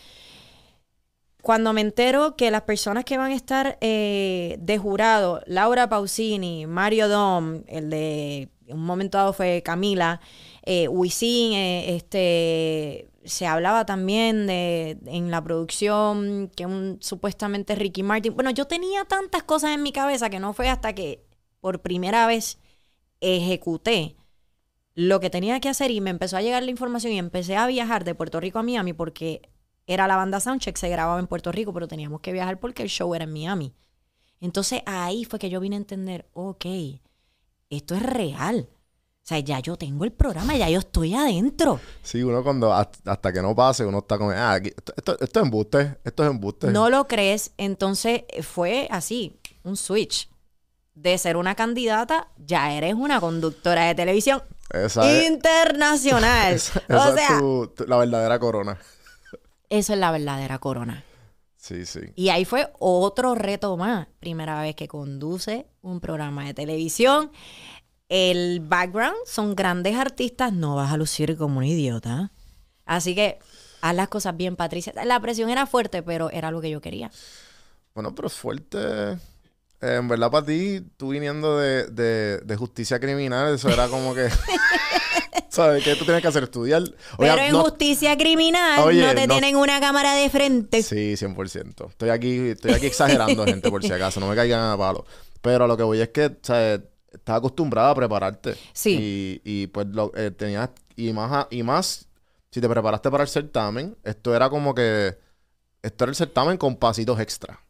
[1.47, 6.67] cuando me entero que las personas que van a estar eh, de jurado, Laura Pausini,
[6.67, 10.21] Mario Dom, el de un momento dado fue Camila,
[10.65, 18.03] eh, Wisin, eh, este, se hablaba también de en la producción que un supuestamente Ricky
[18.03, 18.35] Martin.
[18.35, 21.23] Bueno, yo tenía tantas cosas en mi cabeza que no fue hasta que
[21.61, 22.59] por primera vez
[23.21, 24.17] ejecuté
[24.97, 27.69] lo que tenía que hacer y me empezó a llegar la información y empecé a
[27.69, 29.43] viajar de Puerto Rico a Miami porque
[29.87, 32.89] era la banda Soundcheck, se grababa en Puerto Rico, pero teníamos que viajar porque el
[32.89, 33.75] show era en Miami.
[34.41, 36.67] Entonces ahí fue que yo vine a entender, ok,
[37.71, 38.69] esto es real.
[38.71, 41.81] O sea, ya yo tengo el programa, ya yo estoy adentro.
[42.03, 45.19] Sí, uno cuando hasta, hasta que no pase, uno está como, ah, aquí- esto, esto,
[45.19, 46.71] esto es embuste, esto es embuste.
[46.71, 50.29] No lo crees, entonces eh, fue así, un switch.
[50.95, 56.55] De ser una candidata, ya eres una conductora de televisión Esa es, internacional.
[56.55, 58.79] esa- o es sea, tu- tu- la verdadera corona.
[59.71, 61.05] Eso es la verdadera corona.
[61.57, 62.01] Sí, sí.
[62.15, 64.07] Y ahí fue otro reto más.
[64.21, 67.31] Primera vez que conduce un programa de televisión.
[68.09, 72.31] El background son grandes artistas, no vas a lucir como un idiota.
[72.85, 73.41] Así que
[73.81, 74.93] haz las cosas bien, Patricia.
[75.05, 77.11] La presión era fuerte, pero era lo que yo quería.
[77.95, 79.19] Bueno, pero fuerte.
[79.81, 84.15] Eh, en verdad, para ti, tú viniendo de, de, de justicia criminal, eso era como
[84.15, 84.29] que.
[85.49, 85.83] ¿Sabes?
[85.85, 86.43] ¿Qué tú tienes que hacer?
[86.45, 86.83] Estudiar.
[86.83, 86.95] Oye,
[87.31, 90.83] pero en no- justicia criminal Oye, no te no- tienen una cámara de frente.
[90.83, 91.89] Sí, 100%.
[91.91, 94.21] Estoy aquí, estoy aquí exagerando, gente, por si acaso.
[94.21, 95.07] No me caigan a palo.
[95.41, 96.81] Pero a lo que voy es que, ¿sabes?
[97.13, 98.55] Estás acostumbrada a prepararte.
[98.75, 99.41] Sí.
[99.45, 100.71] Y, y pues lo, eh, tenías...
[100.97, 102.07] Y más, a- y más,
[102.51, 105.17] si te preparaste para el certamen, esto era como que...
[105.83, 107.61] Esto era el certamen con pasitos extra.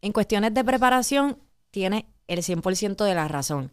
[0.00, 1.38] En cuestiones de preparación,
[1.74, 3.72] tiene el 100% de la razón.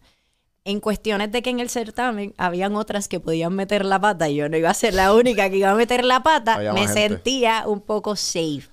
[0.65, 4.35] En cuestiones de que en el certamen habían otras que podían meter la pata y
[4.35, 6.87] yo no iba a ser la única que iba a meter la pata, Había me
[6.87, 8.63] sentía un poco safe.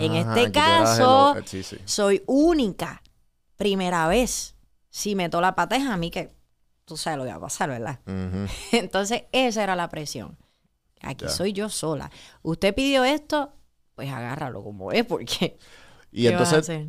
[0.00, 1.76] en Ajá, este caso, el- sí, sí.
[1.84, 3.02] soy única.
[3.56, 4.54] Primera vez.
[4.90, 6.32] Si meto la pata es a mí que
[6.84, 8.00] tú sabes lo que va a pasar, ¿verdad?
[8.72, 10.36] Entonces, esa era la presión.
[11.02, 11.30] Aquí Ya.
[11.30, 12.10] soy yo sola.
[12.42, 13.52] Usted pidió esto,
[13.94, 15.58] pues agárralo como es, porque.
[16.12, 16.86] Y ¿qué vas a entonces, hacer?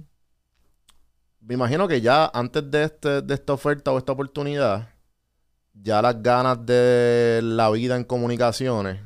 [1.47, 4.89] Me imagino que ya antes de, este, de esta oferta o esta oportunidad,
[5.73, 9.01] ya las ganas de la vida en comunicaciones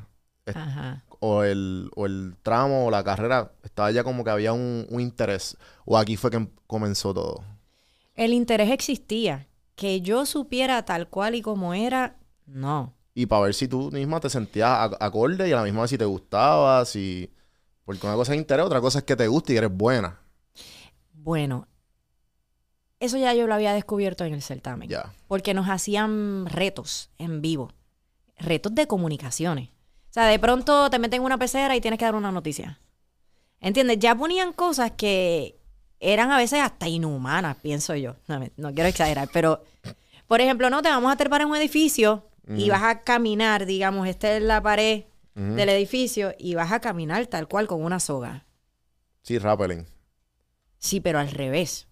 [0.54, 1.02] Ajá.
[1.20, 5.00] o el, o el tramo o la carrera estaba ya como que había un, un
[5.00, 5.56] interés?
[5.84, 7.44] ¿O aquí fue que em- comenzó todo?
[8.14, 9.48] El interés existía.
[9.74, 12.94] Que yo supiera tal cual y como era, no.
[13.14, 15.90] Y para ver si tú misma te sentías ac- acorde y a la misma vez
[15.90, 17.30] si te gustaba, si...
[17.84, 20.20] Porque una cosa es interés, otra cosa es que te guste y eres buena.
[21.14, 21.68] Bueno,
[23.02, 24.88] eso ya yo lo había descubierto en el certamen.
[25.26, 27.72] Porque nos hacían retos en vivo.
[28.38, 29.68] Retos de comunicaciones.
[29.68, 32.78] O sea, de pronto te meten en una pecera y tienes que dar una noticia.
[33.60, 33.98] ¿Entiendes?
[33.98, 35.58] Ya ponían cosas que
[35.98, 38.14] eran a veces hasta inhumanas, pienso yo.
[38.28, 39.64] No, quiero exagerar, pero,
[40.28, 44.06] por ejemplo, no te vamos a trepar en un edificio y vas a caminar, digamos,
[44.06, 48.46] esta es la pared del edificio y vas a caminar tal cual con una soga.
[49.22, 49.86] Sí, rappelling.
[50.78, 51.88] Sí, pero al revés.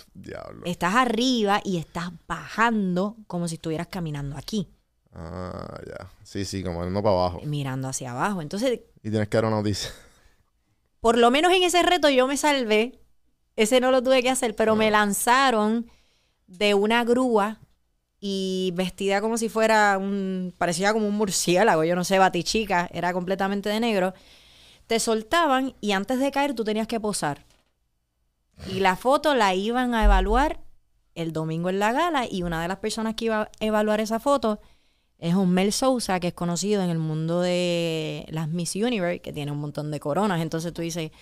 [0.14, 0.62] Diablo.
[0.66, 4.68] Estás arriba y estás bajando como si estuvieras caminando aquí,
[5.14, 6.10] Ah, ya.
[6.22, 7.40] Sí, sí, como no para abajo.
[7.44, 8.40] mirando hacia abajo.
[8.40, 9.90] Entonces, Y tienes que dar una noticia.
[11.00, 12.98] por lo menos en ese reto yo me salvé.
[13.56, 15.90] Ese no lo tuve que hacer, pero me lanzaron
[16.46, 17.60] de una grúa
[18.20, 20.54] y vestida como si fuera un.
[20.56, 24.14] parecía como un murciélago, yo no sé, batichica, era completamente de negro.
[24.86, 27.44] Te soltaban y antes de caer tú tenías que posar.
[28.68, 30.60] Y la foto la iban a evaluar
[31.14, 34.20] el domingo en la gala y una de las personas que iba a evaluar esa
[34.20, 34.60] foto
[35.22, 39.52] es Mel Sousa, que es conocido en el mundo de las Miss Universe, que tiene
[39.52, 40.40] un montón de coronas.
[40.40, 41.12] Entonces tú dices,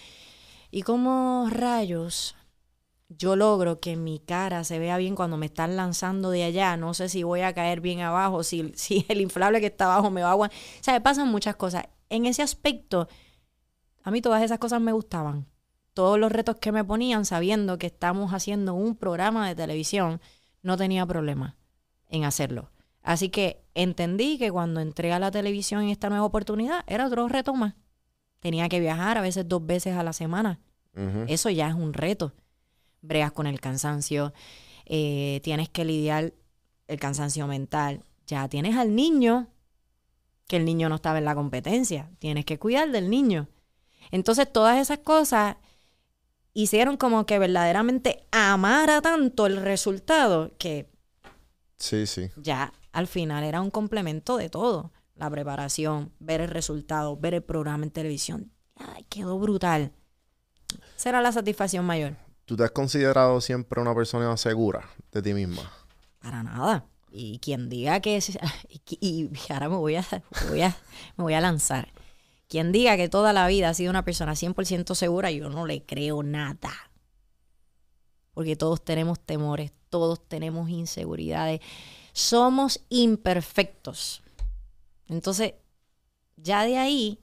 [0.70, 2.34] ¿y cómo rayos
[3.10, 6.78] yo logro que mi cara se vea bien cuando me están lanzando de allá?
[6.78, 10.10] No sé si voy a caer bien abajo, si, si el inflable que está abajo
[10.10, 10.58] me va a aguantar.
[10.80, 11.84] O sea, me pasan muchas cosas.
[12.08, 13.06] En ese aspecto,
[14.02, 15.49] a mí todas esas cosas me gustaban.
[15.94, 20.20] Todos los retos que me ponían, sabiendo que estamos haciendo un programa de televisión,
[20.62, 21.56] no tenía problema
[22.08, 22.70] en hacerlo.
[23.02, 27.26] Así que entendí que cuando entré a la televisión en esta nueva oportunidad, era otro
[27.28, 27.74] reto más.
[28.40, 30.60] Tenía que viajar a veces dos veces a la semana.
[31.28, 32.34] Eso ya es un reto.
[33.00, 34.34] Bregas con el cansancio,
[34.84, 36.34] eh, tienes que lidiar
[36.88, 38.02] el cansancio mental.
[38.26, 39.48] Ya tienes al niño,
[40.46, 42.10] que el niño no estaba en la competencia.
[42.18, 43.48] Tienes que cuidar del niño.
[44.10, 45.56] Entonces todas esas cosas
[46.52, 50.90] hicieron como que verdaderamente amara tanto el resultado que
[51.76, 52.30] Sí, sí.
[52.36, 54.92] ya al final era un complemento de todo.
[55.14, 58.50] La preparación, ver el resultado, ver el programa en televisión.
[58.76, 59.92] Ay, quedó brutal.
[60.96, 62.16] Será la satisfacción mayor.
[62.46, 65.70] ¿Tú te has considerado siempre una persona segura de ti misma?
[66.20, 66.86] Para nada.
[67.12, 68.16] Y quien diga que...
[68.16, 70.04] es- Y, y ahora me voy, a,
[70.48, 70.76] voy a-
[71.16, 71.88] me voy a lanzar.
[72.50, 75.86] Quien diga que toda la vida ha sido una persona 100% segura, yo no le
[75.86, 76.72] creo nada.
[78.32, 81.60] Porque todos tenemos temores, todos tenemos inseguridades.
[82.12, 84.22] Somos imperfectos.
[85.08, 85.54] Entonces,
[86.36, 87.20] ya de ahí,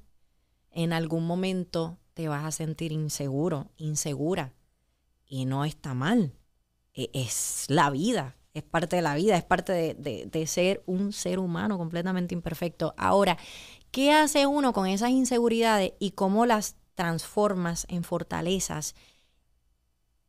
[0.71, 4.53] en algún momento te vas a sentir inseguro, insegura.
[5.25, 6.33] Y no está mal.
[6.93, 10.83] E- Es la vida, es parte de la vida, es parte de, de- de ser
[10.87, 12.93] un ser humano completamente imperfecto.
[12.97, 13.37] Ahora,
[13.91, 18.95] ¿qué hace uno con esas inseguridades y cómo las transformas en fortalezas?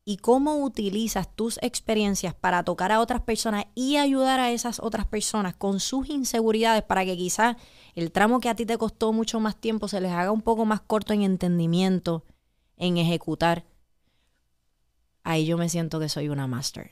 [0.05, 5.07] Y cómo utilizas tus experiencias para tocar a otras personas y ayudar a esas otras
[5.07, 7.57] personas con sus inseguridades para que quizás
[7.95, 10.65] el tramo que a ti te costó mucho más tiempo se les haga un poco
[10.65, 12.25] más corto en entendimiento,
[12.79, 13.67] en ejecutar
[15.23, 16.91] ahí yo me siento que soy una master.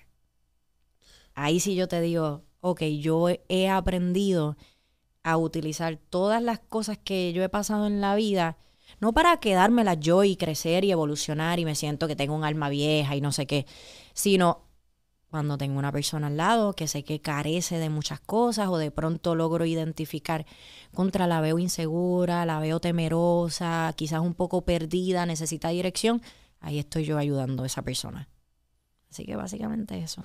[1.35, 4.57] Ahí sí yo te digo, ok, yo he- aprendido
[5.27, 8.59] a utilizar todas las cosas que yo he pasado en la vida,
[9.01, 12.69] no para quedármelas yo y crecer y evolucionar y me siento que tengo un alma
[12.69, 13.67] vieja y no sé qué,
[14.15, 14.63] sino
[15.29, 18.93] cuando tengo una persona al lado que sé que carece de muchas cosas o de
[18.93, 20.47] pronto logro identificar
[20.95, 26.23] contra la veo insegura, la veo temerosa, quizás un poco perdida, necesita dirección,
[26.61, 28.29] ahí estoy yo ayudando a esa persona.
[29.11, 30.25] Así que básicamente eso.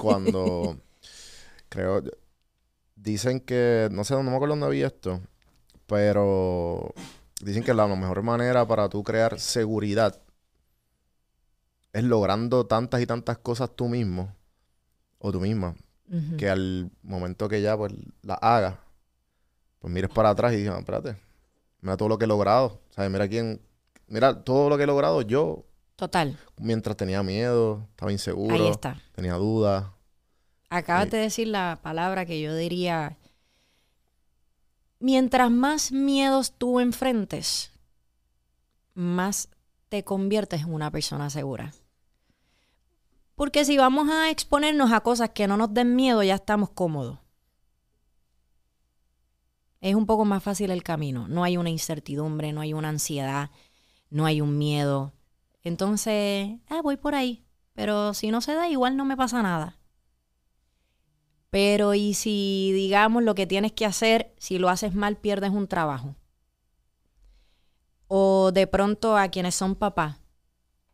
[0.00, 0.76] Cuando
[1.68, 2.02] creo
[3.02, 5.20] dicen que no sé, no me acuerdo dónde vi esto,
[5.86, 6.92] pero
[7.40, 10.20] dicen que la mejor manera para tú crear seguridad
[11.92, 14.34] es logrando tantas y tantas cosas tú mismo
[15.18, 15.74] o tú misma
[16.38, 18.76] que al momento que ya pues la hagas
[19.78, 21.16] pues mires para atrás y digas, "Ah, espérate,
[21.80, 23.10] mira todo lo que he logrado, ¿sabes?
[23.10, 23.60] Mira quién
[24.06, 25.64] mira todo lo que he logrado yo
[25.96, 28.96] Total, mientras tenía miedo, estaba inseguro, ahí está.
[29.14, 29.84] tenía dudas.
[30.70, 33.16] Acabas de decir la palabra que yo diría.
[35.00, 37.72] Mientras más miedos tú enfrentes,
[38.94, 39.48] más
[39.88, 41.72] te conviertes en una persona segura.
[43.34, 47.18] Porque si vamos a exponernos a cosas que no nos den miedo, ya estamos cómodos.
[49.80, 51.28] es un poco más fácil el camino.
[51.28, 53.50] No hay una incertidumbre, no hay una ansiedad,
[54.10, 55.12] no hay un miedo.
[55.62, 57.44] Entonces, ah, voy por ahí.
[57.74, 59.78] Pero si no se da, igual no me pasa nada.
[61.50, 65.66] Pero y si, digamos, lo que tienes que hacer, si lo haces mal, pierdes un
[65.66, 66.14] trabajo.
[68.06, 70.20] O de pronto a quienes son papás,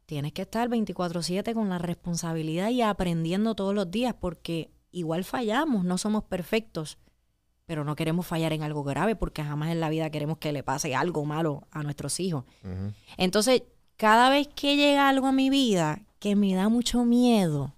[0.07, 5.85] tienes que estar 24/7 con la responsabilidad y aprendiendo todos los días porque igual fallamos,
[5.85, 6.99] no somos perfectos,
[7.67, 10.62] pero no queremos fallar en algo grave porque jamás en la vida queremos que le
[10.62, 12.45] pase algo malo a nuestros hijos.
[13.17, 13.62] Entonces,
[13.97, 17.75] cada vez que llega algo a mi vida que me da mucho miedo,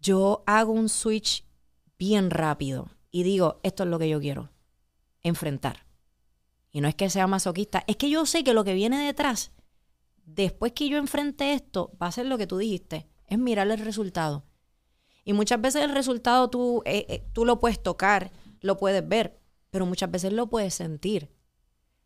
[0.00, 1.44] yo hago un switch
[1.98, 4.50] bien rápido y digo, esto es lo que yo quiero,
[5.22, 5.86] enfrentar.
[6.70, 9.52] Y no es que sea masoquista, es que yo sé que lo que viene detrás,
[10.24, 13.78] después que yo enfrente esto, va a ser lo que tú dijiste, es mirar el
[13.78, 14.44] resultado.
[15.24, 18.30] Y muchas veces el resultado tú, eh, eh, tú lo puedes tocar,
[18.60, 21.30] lo puedes ver, pero muchas veces lo puedes sentir.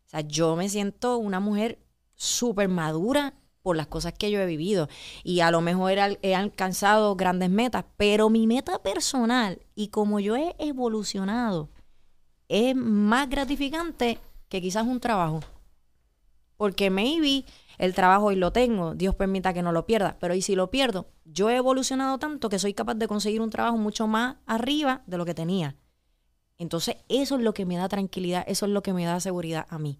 [0.05, 4.45] O sea, yo me siento una mujer súper madura por las cosas que yo he
[4.45, 4.89] vivido.
[5.23, 10.35] Y a lo mejor he, alcanzado grandes metas, pero mi meta personal y como yo
[10.35, 11.69] he evolucionado
[12.49, 15.39] es más gratificante que quizás un trabajo.
[16.57, 17.45] Porque maybe
[17.79, 20.69] el trabajo hoy lo tengo, Dios permita que no lo pierda, pero y si lo
[20.69, 25.01] pierdo, yo he evolucionado tanto que soy capaz de conseguir un trabajo mucho más arriba
[25.07, 25.75] de lo que tenía.
[26.59, 29.65] Entonces eso es lo que me da tranquilidad, eso es lo que me da seguridad
[29.69, 29.99] a mí.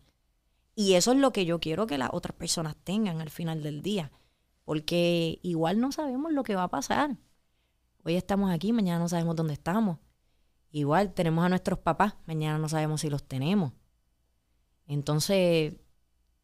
[0.75, 3.81] Y eso es lo que yo quiero que las otras personas tengan al final del
[3.81, 4.11] día.
[4.65, 7.17] Porque igual no sabemos lo que va a pasar.
[8.03, 9.99] Hoy estamos aquí, mañana no sabemos dónde estamos.
[10.71, 13.73] Igual tenemos a nuestros papás, mañana no sabemos si los tenemos.
[14.87, 15.73] Entonces,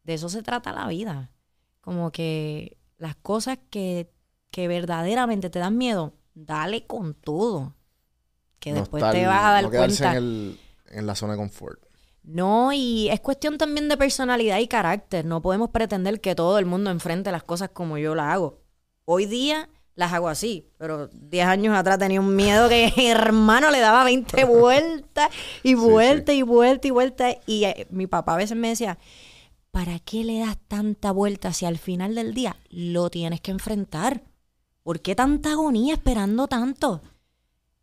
[0.04, 1.32] de eso se trata la vida.
[1.80, 4.12] Como que las cosas que,
[4.50, 7.74] que verdaderamente te dan miedo, dale con todo.
[8.60, 10.16] Que después te vas a dar no cuenta.
[10.16, 11.89] En, en la zona de confort.
[12.22, 15.24] No, y es cuestión también de personalidad y carácter.
[15.24, 18.60] No podemos pretender que todo el mundo enfrente las cosas como yo las hago.
[19.04, 23.80] Hoy día las hago así, pero 10 años atrás tenía un miedo que hermano le
[23.80, 25.30] daba 20 vueltas
[25.62, 27.36] y vueltas y vueltas y vueltas.
[27.46, 28.98] Y eh, mi papá a veces me decía,
[29.70, 34.22] ¿para qué le das tanta vuelta si al final del día lo tienes que enfrentar?
[34.82, 37.02] ¿Por qué tanta agonía esperando tanto?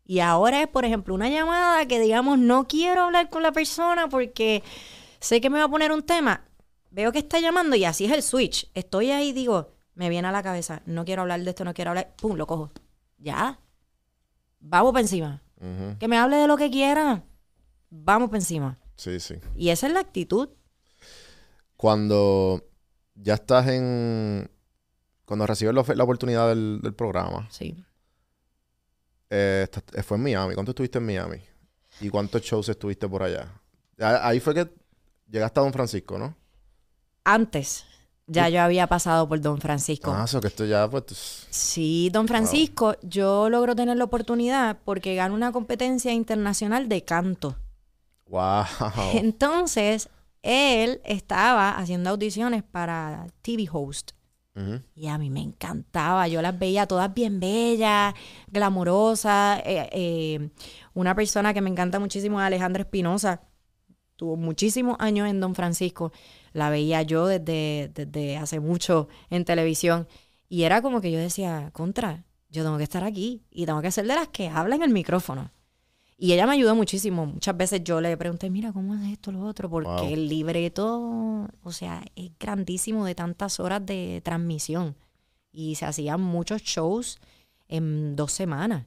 [0.08, 4.08] Y ahora es, por ejemplo, una llamada que digamos, no quiero hablar con la persona
[4.08, 4.62] porque
[5.20, 6.48] sé que me va a poner un tema.
[6.90, 8.70] Veo que está llamando y así es el switch.
[8.72, 11.74] Estoy ahí y digo, me viene a la cabeza, no quiero hablar de esto, no
[11.74, 12.14] quiero hablar.
[12.16, 12.72] Pum, lo cojo.
[13.18, 13.60] Ya.
[14.60, 15.42] Vamos para encima.
[15.98, 17.22] Que me hable de lo que quiera.
[17.90, 18.78] Vamos para encima.
[18.96, 19.34] Sí, sí.
[19.56, 20.48] Y esa es la actitud.
[21.76, 22.64] Cuando
[23.14, 24.50] ya estás en.
[25.26, 27.46] Cuando recibes la, oportunidad del, del programa.
[27.50, 27.84] Sí.
[29.30, 30.54] Eh, eh, fue en Miami.
[30.54, 31.38] ¿Cuánto estuviste en Miami?
[32.00, 33.52] ¿Y cuántos shows estuviste por allá?
[33.98, 34.68] Ahí fue que
[35.28, 36.36] llegaste a Don Francisco, ¿no?
[37.24, 37.84] Antes.
[38.30, 40.12] Ya yo había pasado por Don Francisco.
[40.14, 41.46] Ah, eso que esto ya, pues.
[41.48, 47.56] Sí, Don Francisco, yo logro tener la oportunidad porque gano una competencia internacional de canto.
[48.26, 48.66] Wow.
[49.14, 50.10] Entonces,
[50.42, 54.12] él estaba haciendo audiciones para TV Host.
[54.94, 58.14] Y a mí me encantaba, yo las veía todas bien bellas,
[58.48, 59.60] glamurosas.
[59.64, 60.50] Eh, eh,
[60.94, 63.42] una persona que me encanta muchísimo es Alejandra Espinosa,
[64.16, 66.12] tuvo muchísimos años en Don Francisco,
[66.52, 70.08] la veía yo desde, desde hace mucho en televisión.
[70.48, 73.92] Y era como que yo decía, contra, yo tengo que estar aquí y tengo que
[73.92, 75.52] ser de las que hablan el micrófono.
[76.20, 77.26] Y ella me ayudó muchísimo.
[77.26, 79.70] Muchas veces yo le pregunté, mira, ¿cómo es esto, lo otro?
[79.70, 84.96] Porque el libreto, o sea, es grandísimo de tantas horas de transmisión.
[85.52, 87.18] Y se hacían muchos shows
[87.68, 88.84] en dos semanas.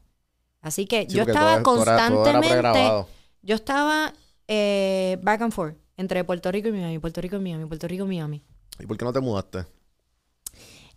[0.60, 3.06] Así que yo estaba constantemente,
[3.42, 4.14] yo estaba
[4.48, 8.04] eh, back and forth entre Puerto Rico y Miami, Puerto Rico y Miami, Puerto Rico
[8.04, 8.44] y Miami.
[8.78, 9.66] ¿Y por qué no te mudaste?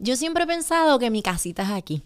[0.00, 2.02] Yo siempre he pensado que mi casita es aquí.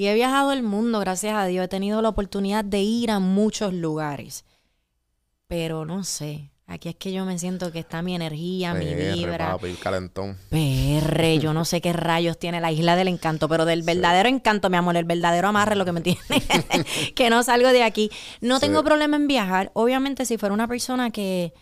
[0.00, 1.66] Y he viajado el mundo, gracias a Dios.
[1.66, 4.46] He tenido la oportunidad de ir a muchos lugares.
[5.46, 6.52] Pero no sé.
[6.66, 9.58] Aquí es que yo me siento que está mi energía, mi vibra.
[9.58, 10.38] Papi, calentón.
[10.48, 14.70] PR, yo no sé qué rayos tiene la isla del encanto, pero del verdadero encanto,
[14.70, 16.18] mi amor, el verdadero amarre lo que me tiene.
[17.14, 18.10] que no salgo de aquí.
[18.40, 19.70] No tengo problema en viajar.
[19.74, 21.52] Obviamente, si fuera una persona que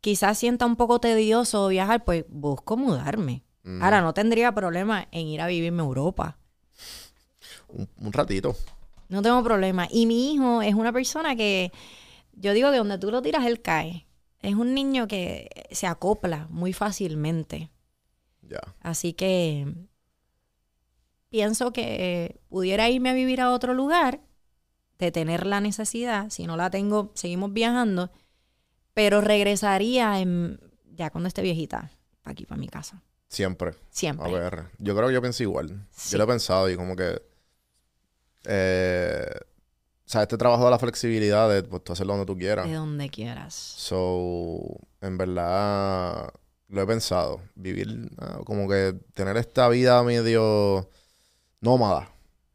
[0.00, 3.44] quizás sienta un poco tedioso viajar, pues busco mudarme.
[3.80, 6.38] Ahora, no tendría problema en ir a vivirme a Europa
[7.68, 8.56] un, ratito.
[9.08, 9.88] No tengo problema.
[9.90, 11.72] Y mi hijo es una persona que
[12.32, 14.06] yo digo que donde tú lo tiras, él cae.
[14.42, 17.70] Es un niño que se acopla muy fácilmente.
[18.42, 18.60] Ya.
[18.80, 19.66] Así que
[21.28, 24.20] pienso que pudiera irme a vivir a otro lugar,
[24.98, 26.30] de tener la necesidad.
[26.30, 28.10] Si no la tengo, seguimos viajando.
[28.94, 30.58] Pero regresaría en,
[30.94, 31.90] ya cuando esté viejita,
[32.24, 33.02] aquí, para mi casa.
[33.28, 33.74] Siempre.
[33.90, 34.26] Siempre.
[34.26, 34.64] A ver.
[34.78, 35.86] Yo creo que yo pienso igual.
[35.90, 36.12] Sí.
[36.12, 37.20] Yo lo he pensado y como que.
[38.46, 39.26] Eh,
[40.06, 42.66] o sea, este trabajo de la flexibilidad de pues, tú hacerlo donde tú quieras.
[42.66, 43.54] De donde quieras.
[43.54, 44.60] So,
[45.00, 46.32] en verdad,
[46.68, 47.40] lo he pensado.
[47.56, 50.88] Vivir, ah, como que tener esta vida medio
[51.60, 52.08] nómada.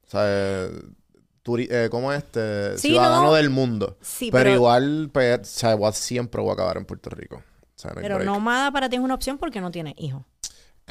[0.08, 2.78] O sea, eh, ¿cómo es este?
[2.78, 3.34] Sí, Ciudadano no.
[3.34, 3.98] del mundo.
[4.02, 7.10] Sí, pero, pero, igual, pues, o sea, voy a- siempre voy a acabar en Puerto
[7.10, 7.38] Rico.
[7.38, 10.24] O sea, no hay pero nómada para ti es una opción porque no tienes hijos.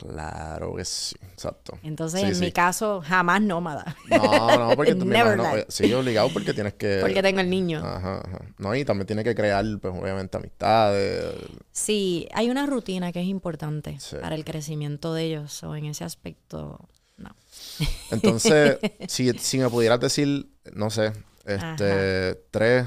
[0.09, 1.79] Claro que sí, exacto.
[1.83, 2.41] Entonces, Sí, en sí.
[2.41, 3.97] mi caso, jamás nómada.
[4.09, 5.53] No, no, porque that.
[5.55, 6.99] oye, sí, obligado porque tienes que...
[7.01, 7.79] Porque tengo el niño.
[7.85, 8.41] Ajá, ajá.
[8.59, 11.35] No, y también tienes que crear, pues, obviamente, amistades.
[11.73, 14.17] Sí, hay una rutina que es importante Sí.
[14.21, 15.63] para el crecimiento de ellos.
[15.63, 16.79] O en ese aspecto,
[17.17, 17.35] no.
[18.11, 18.79] Entonces,
[19.09, 21.13] si, si me pudieras decir, no sé,
[21.45, 22.87] este, tres,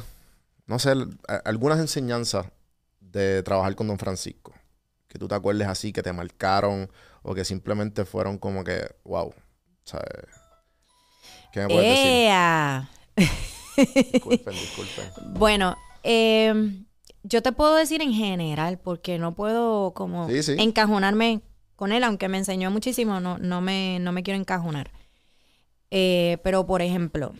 [0.68, 0.94] no sé,
[1.46, 2.48] algunas enseñanzas
[3.00, 4.54] de trabajar con Don Francisco,
[5.14, 6.90] que tú te acuerdes así, que te marcaron,
[7.22, 9.32] o que simplemente fueron como que, wow,
[9.84, 10.08] ¿sabes?
[11.54, 12.12] ¿Qué me puedes decir?
[14.12, 15.06] Disculpen, disculpen.
[15.40, 16.84] Bueno, eh,
[17.22, 20.56] yo te puedo decir en general, porque no puedo como Sí, sí.
[20.58, 21.42] encajonarme
[21.76, 24.92] con él, aunque me enseñó muchísimo, no, no, me, no me quiero encajonar.
[25.92, 27.34] Eh, pero, por ejemplo,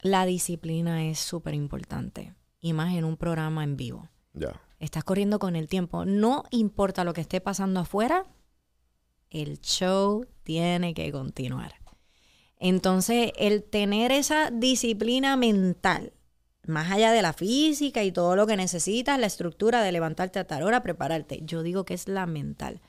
[0.00, 4.08] la disciplina es súper importante, y más en un programa en vivo.
[4.32, 4.58] Ya.
[4.78, 6.04] Estás corriendo con el tiempo.
[6.04, 8.24] No importa lo que esté pasando afuera,
[9.30, 11.74] el show tiene que continuar.
[12.60, 16.12] Entonces, el tener esa disciplina mental,
[16.66, 20.46] más allá de la física y todo lo que necesitas, la estructura de levantarte a
[20.46, 22.80] tal hora, prepararte, yo digo que es la mental.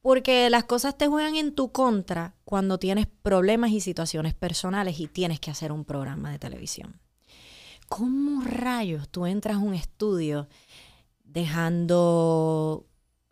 [0.00, 5.08] Porque las cosas te juegan en tu contra cuando tienes problemas y situaciones personales y
[5.08, 7.00] tienes que hacer un programa de televisión.
[7.88, 10.48] ¿Cómo rayos tú entras a un estudio
[11.36, 12.86] dejando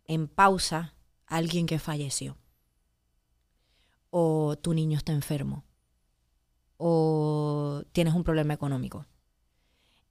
[0.05, 0.93] en pausa
[1.25, 2.37] a alguien que falleció?
[4.11, 5.65] O tu niño está enfermo.
[6.77, 9.07] O tienes un problema económico.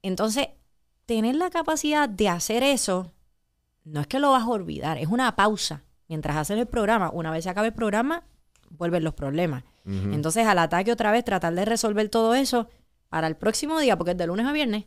[0.01, 0.49] Entonces,
[1.05, 3.13] tener la capacidad de hacer eso,
[3.85, 5.85] no es que lo vas a olvidar, es una pausa.
[6.09, 8.25] Mientras haces el programa, una vez se acabe el programa,
[8.71, 9.63] vuelven los problemas.
[9.85, 12.67] Entonces, al ataque otra vez, tratar de resolver todo eso
[13.07, 14.85] para el próximo día, porque es de lunes a viernes,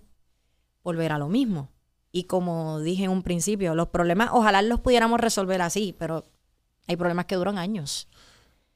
[0.82, 1.70] volver a lo mismo.
[2.12, 6.24] Y como dije en un principio, los problemas, ojalá los pudiéramos resolver así, pero
[6.86, 8.08] hay problemas que duran años.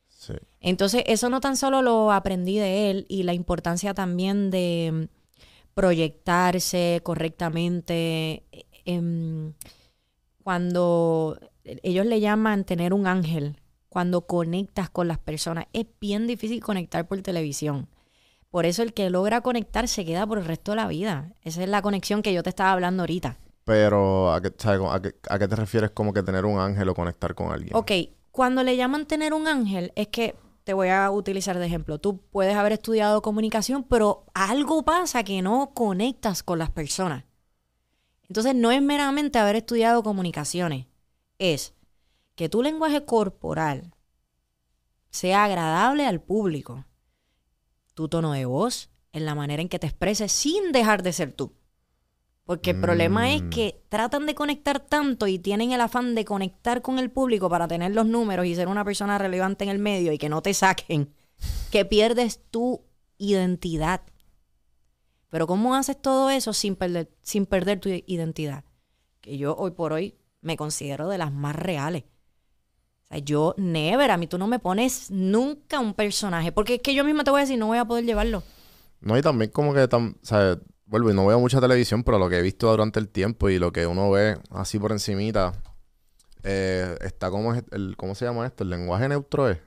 [0.08, 0.34] Sí.
[0.60, 5.74] Entonces, eso no tan solo lo aprendí de él y la importancia también de mm,
[5.74, 8.44] proyectarse correctamente.
[8.84, 9.54] em,
[10.42, 13.56] cuando ellos le llaman tener un ángel,
[13.88, 17.88] cuando conectas con las personas, es bien difícil conectar por televisión.
[18.52, 21.32] Por eso el que logra conectar se queda por el resto de la vida.
[21.40, 23.38] Esa es la conexión que yo te estaba hablando ahorita.
[23.64, 26.94] Pero, ¿a qué, a qué- a qué te refieres como que tener un ángel o
[26.94, 27.74] conectar con alguien?
[27.74, 27.90] Ok,
[28.30, 31.98] cuando le llaman tener un ángel, es que te voy a utilizar de ejemplo.
[31.98, 37.24] Tú puedes haber estudiado comunicación, pero algo pasa que no conectas con las personas.
[38.28, 40.86] Entonces, no es meramente haber estudiado comunicaciones,
[41.38, 41.74] es
[42.34, 43.92] que tu lenguaje corporal
[45.10, 46.84] sea agradable al público.
[47.94, 51.32] Tu tono de voz, en la manera en que te expreses sin dejar de ser
[51.32, 51.52] tú.
[52.44, 53.50] Porque el problema es Mm.
[53.50, 57.68] que tratan de conectar tanto y tienen el afán de conectar con el público para
[57.68, 60.52] tener los números y ser una persona relevante en el medio y que no te
[60.52, 61.14] saquen,
[61.70, 62.82] que pierdes tu
[63.18, 64.02] identidad.
[65.28, 68.64] Pero ¿cómo haces todo eso sin perder, sin perder tu identidad?
[69.20, 72.04] Que yo hoy por hoy me considero de las más reales.
[73.12, 76.94] Sea, yo, never, a mí tú no me pones nunca un personaje, porque es que
[76.94, 78.42] yo misma te voy a decir, no voy a poder llevarlo.
[79.00, 82.18] No, y también como que, tam- o sea, vuelvo, y no veo mucha televisión, pero
[82.18, 85.52] lo que he visto durante el tiempo y lo que uno ve así por encimita,
[86.42, 88.64] eh, está como, es el, ¿cómo se llama esto?
[88.64, 89.58] El lenguaje neutro es.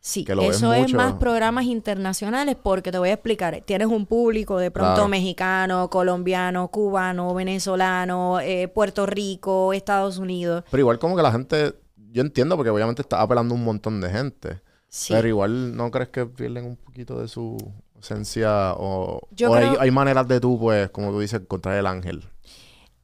[0.00, 3.60] Sí, eso es más programas internacionales porque te voy a explicar.
[3.66, 5.08] Tienes un público de pronto Claro.
[5.08, 10.62] mexicano, colombiano, cubano, venezolano, eh, Puerto Rico, Estados Unidos.
[10.70, 11.74] Pero igual como que la gente,
[12.16, 15.12] yo entiendo porque obviamente está apelando a un montón de gente, Sí.
[15.12, 17.56] pero igual no crees que pierden un poquito de su
[18.00, 21.76] esencia o, Yo o hay, creo- hay maneras de tú, pues, como tú dices, encontrar
[21.76, 22.24] el ángel.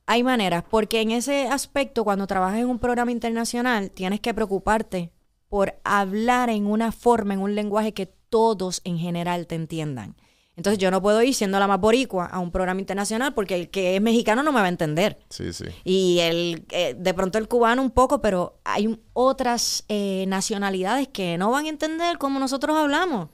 [0.06, 5.12] Hay maneras, porque en ese aspecto, cuando trabajas en un programa internacional, tienes que preocuparte
[5.48, 10.16] por hablar en una forma, en un lenguaje que todos en general te entiendan.
[10.54, 13.70] Entonces yo no puedo ir siendo la más boricua a un programa internacional porque el
[13.70, 15.18] que es mexicano no me va a entender.
[15.30, 15.64] Sí, sí.
[15.82, 21.08] Y el, eh, de pronto el cubano un poco, pero hay un- otras eh, nacionalidades
[21.08, 23.30] que no van a entender cómo nosotros hablamos.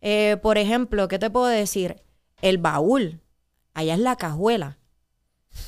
[0.00, 2.02] Eh, por ejemplo, ¿qué te puedo decir?
[2.42, 3.20] El baúl,
[3.74, 4.78] allá es la cajuela.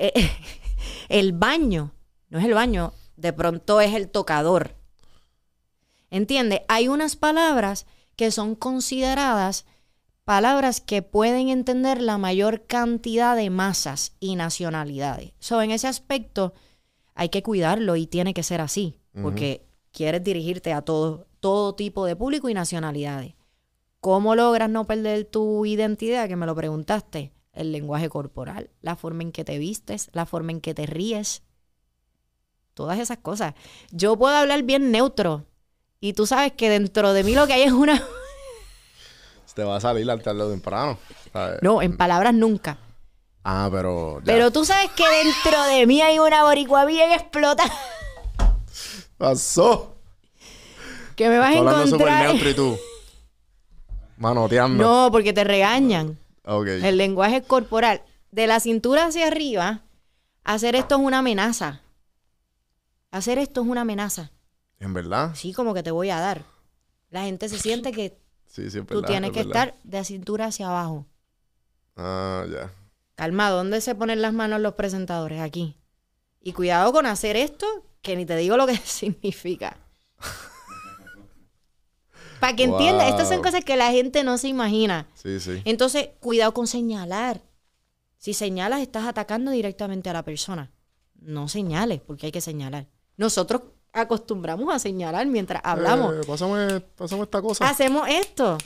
[0.00, 0.12] Eh,
[1.08, 1.92] el baño,
[2.28, 4.76] no es el baño, de pronto es el tocador.
[6.10, 6.60] ¿Entiendes?
[6.68, 9.66] Hay unas palabras que son consideradas
[10.28, 15.32] palabras que pueden entender la mayor cantidad de masas y nacionalidades.
[15.38, 16.52] So, en ese aspecto
[17.14, 22.04] hay que cuidarlo y tiene que ser así, porque quieres dirigirte a todo, todo tipo
[22.04, 23.36] de público y nacionalidades.
[24.00, 26.28] ¿Cómo logras no perder tu identidad?
[26.28, 27.32] Que me lo preguntaste.
[27.54, 31.42] El lenguaje corporal, la forma en que te vistes, la forma en que te ríes.
[32.74, 33.54] Todas esas cosas.
[33.92, 35.46] Yo puedo hablar bien neutro.
[36.00, 37.98] Y tú sabes que dentro de mí lo que hay es una...
[39.58, 40.96] Te va a salir al tarde o temprano.
[41.32, 41.58] ¿sabes?
[41.62, 42.78] No, en palabras nunca.
[43.42, 44.20] Ah, pero.
[44.20, 44.24] ya.
[44.26, 47.64] Pero tú sabes que dentro de mí hay una boricua bien explota
[49.16, 49.96] Pasó.
[51.16, 52.26] que me vas a hablando súper encontrar.
[52.28, 52.78] neutro y tú.
[54.18, 54.80] Manoteando.
[54.80, 56.16] No, porque te regañan.
[56.44, 56.68] Ok.
[56.68, 58.02] El lenguaje corporal.
[58.30, 59.80] De la cintura hacia arriba,
[60.44, 61.80] hacer esto es una amenaza.
[63.10, 64.30] Hacer esto es una amenaza.
[64.78, 65.32] En verdad.
[65.34, 66.44] Sí, como que te voy a dar.
[67.10, 71.06] La gente se siente que Sí, tú tienes es que estar de cintura hacia abajo.
[71.96, 72.72] Ah, ya.
[73.14, 75.40] Calmado, ¿dónde se ponen las manos los presentadores?
[75.40, 75.76] Aquí.
[76.40, 77.66] Y cuidado con hacer esto,
[78.02, 79.76] que ni te digo lo que significa.
[82.40, 83.44] Para que entiendas, estas son Wow.
[83.46, 85.08] cosas que la gente no se imagina.
[85.14, 85.60] Sí, sí.
[85.64, 87.42] Entonces, cuidado con señalar.
[88.16, 90.70] Si señalas, estás atacando directamente a la persona.
[91.16, 92.86] No señales, porque hay que señalar.
[93.16, 93.62] Nosotros
[94.00, 96.14] acostumbramos a señalar mientras hablamos.
[96.14, 97.68] Eh, pásame, pásame esta cosa.
[97.68, 98.58] Hacemos esto.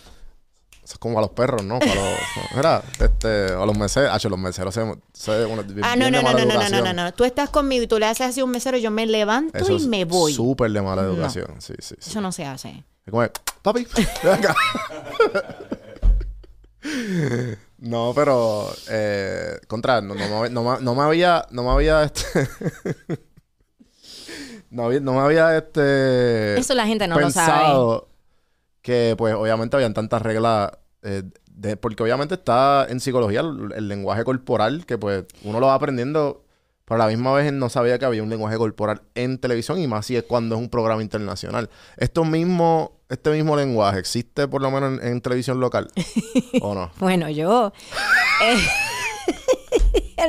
[0.84, 1.78] Eso es como a los perros, ¿no?
[1.78, 2.18] Para los,
[2.56, 4.10] mira, este, a los meseros.
[4.12, 4.80] Ah, los meseros se,
[5.12, 7.14] se una, Ah, no, no, no, no, no, no, no, no.
[7.14, 9.72] Tú estás conmigo y tú le haces así a un mesero, yo me levanto Eso
[9.72, 10.34] y es me voy.
[10.34, 11.12] Súper de mala No.
[11.12, 11.46] educación.
[11.60, 12.10] Sí, sí, sí.
[12.10, 12.82] Eso no se hace.
[13.06, 13.24] Es como,
[13.62, 13.86] papi,
[14.24, 14.56] ven acá.
[17.78, 22.48] No, pero eh, contra, no, no, me- no me había, no me había este
[24.72, 27.52] no, había- no me había este Eso la gente no lo sabe.
[27.58, 28.08] pensado
[28.82, 30.70] que pues obviamente habían tantas reglas
[31.02, 35.66] eh, de- porque obviamente está en psicología el, el lenguaje corporal que pues uno lo
[35.68, 36.44] va aprendiendo
[36.84, 39.86] pero a la misma vez no sabía que había un lenguaje corporal en televisión y
[39.86, 41.70] más si es cuando es un programa internacional.
[41.96, 45.90] Esto mismo, este mismo lenguaje existe por lo menos en, en televisión local
[46.60, 46.90] o no?
[46.98, 47.72] Bueno, yo
[48.44, 48.58] eh,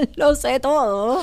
[0.16, 1.22] lo sé todo.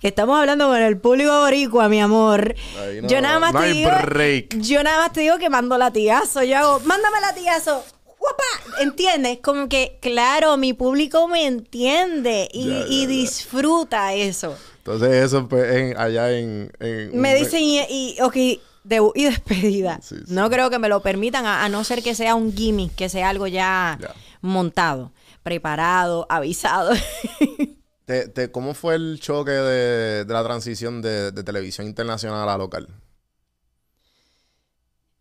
[0.00, 2.54] Que estamos hablando con el público boricua, mi amor.
[3.02, 4.56] No- yo nada más no te digo, break.
[4.58, 6.42] yo nada más te digo que mando latigazo.
[6.42, 7.84] Yo hago, mándame latigazo.
[8.18, 8.80] ¡Guapa!
[8.82, 9.38] ¿Entiendes?
[9.42, 13.06] Como que, claro, mi público me entiende y, Ya, ya, y ya.
[13.08, 14.56] disfruta eso.
[14.78, 18.36] Entonces eso pues, en- allá en, en- Me dicen, y, y, ok,
[18.82, 19.98] debut y despedida.
[20.02, 20.24] Sí, sí.
[20.34, 23.08] No creo que me lo permitan, a, a no ser que sea un gimmick, que
[23.10, 23.98] sea algo Ya.
[24.40, 26.92] montado, preparado, avisado.
[28.06, 32.58] Te- te- ¿Cómo fue el choque de, de la transición de, de televisión internacional a
[32.58, 32.88] local?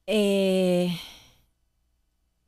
[0.05, 0.89] Eh,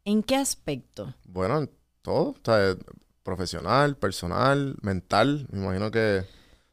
[0.03, 1.13] ¿En qué aspecto?
[1.25, 1.69] Bueno, en
[2.01, 2.75] todo, o sea,
[3.23, 5.47] profesional, personal, mental.
[5.51, 6.25] Me imagino que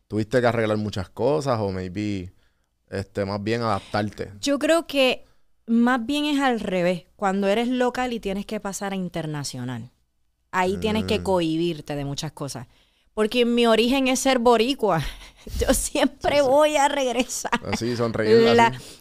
[0.09, 2.33] tuviste que arreglar muchas cosas o maybe
[2.91, 4.33] este, más bien adaptarte.
[4.41, 5.25] Yo creo que
[5.67, 7.05] más bien es al revés.
[7.17, 9.91] Cuando eres local y tienes que pasar a internacional.
[10.51, 11.23] Ahí tienes que Mm.
[11.23, 12.67] cohibirte de muchas cosas.
[13.15, 15.03] Porque mi origen es ser boricua.
[15.61, 17.61] Yo siempre voy a regresar.
[17.71, 18.57] Así, sonreír.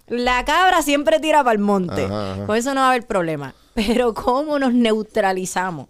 [0.07, 2.05] La, cabra siempre tira para el monte.
[2.05, 2.45] Ajá, ajá.
[2.45, 3.53] Con eso no va a haber problema.
[3.73, 5.87] Pero cómo nos neutralizamos.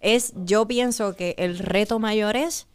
[0.00, 2.68] Es, yo pienso que el reto mayor es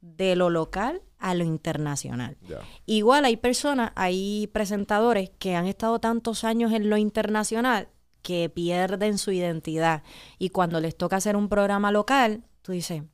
[0.00, 2.36] de lo local a lo internacional.
[2.84, 7.88] Igual hay personas, hay presentadores que han estado tantos años en lo internacional
[8.22, 10.02] que pierden su identidad.
[10.38, 13.04] Y cuando les toca hacer un programa local, tú dices,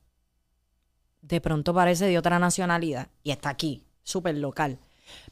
[1.23, 4.77] de pronto parece de otra nacionalidad y está aquí, súper local.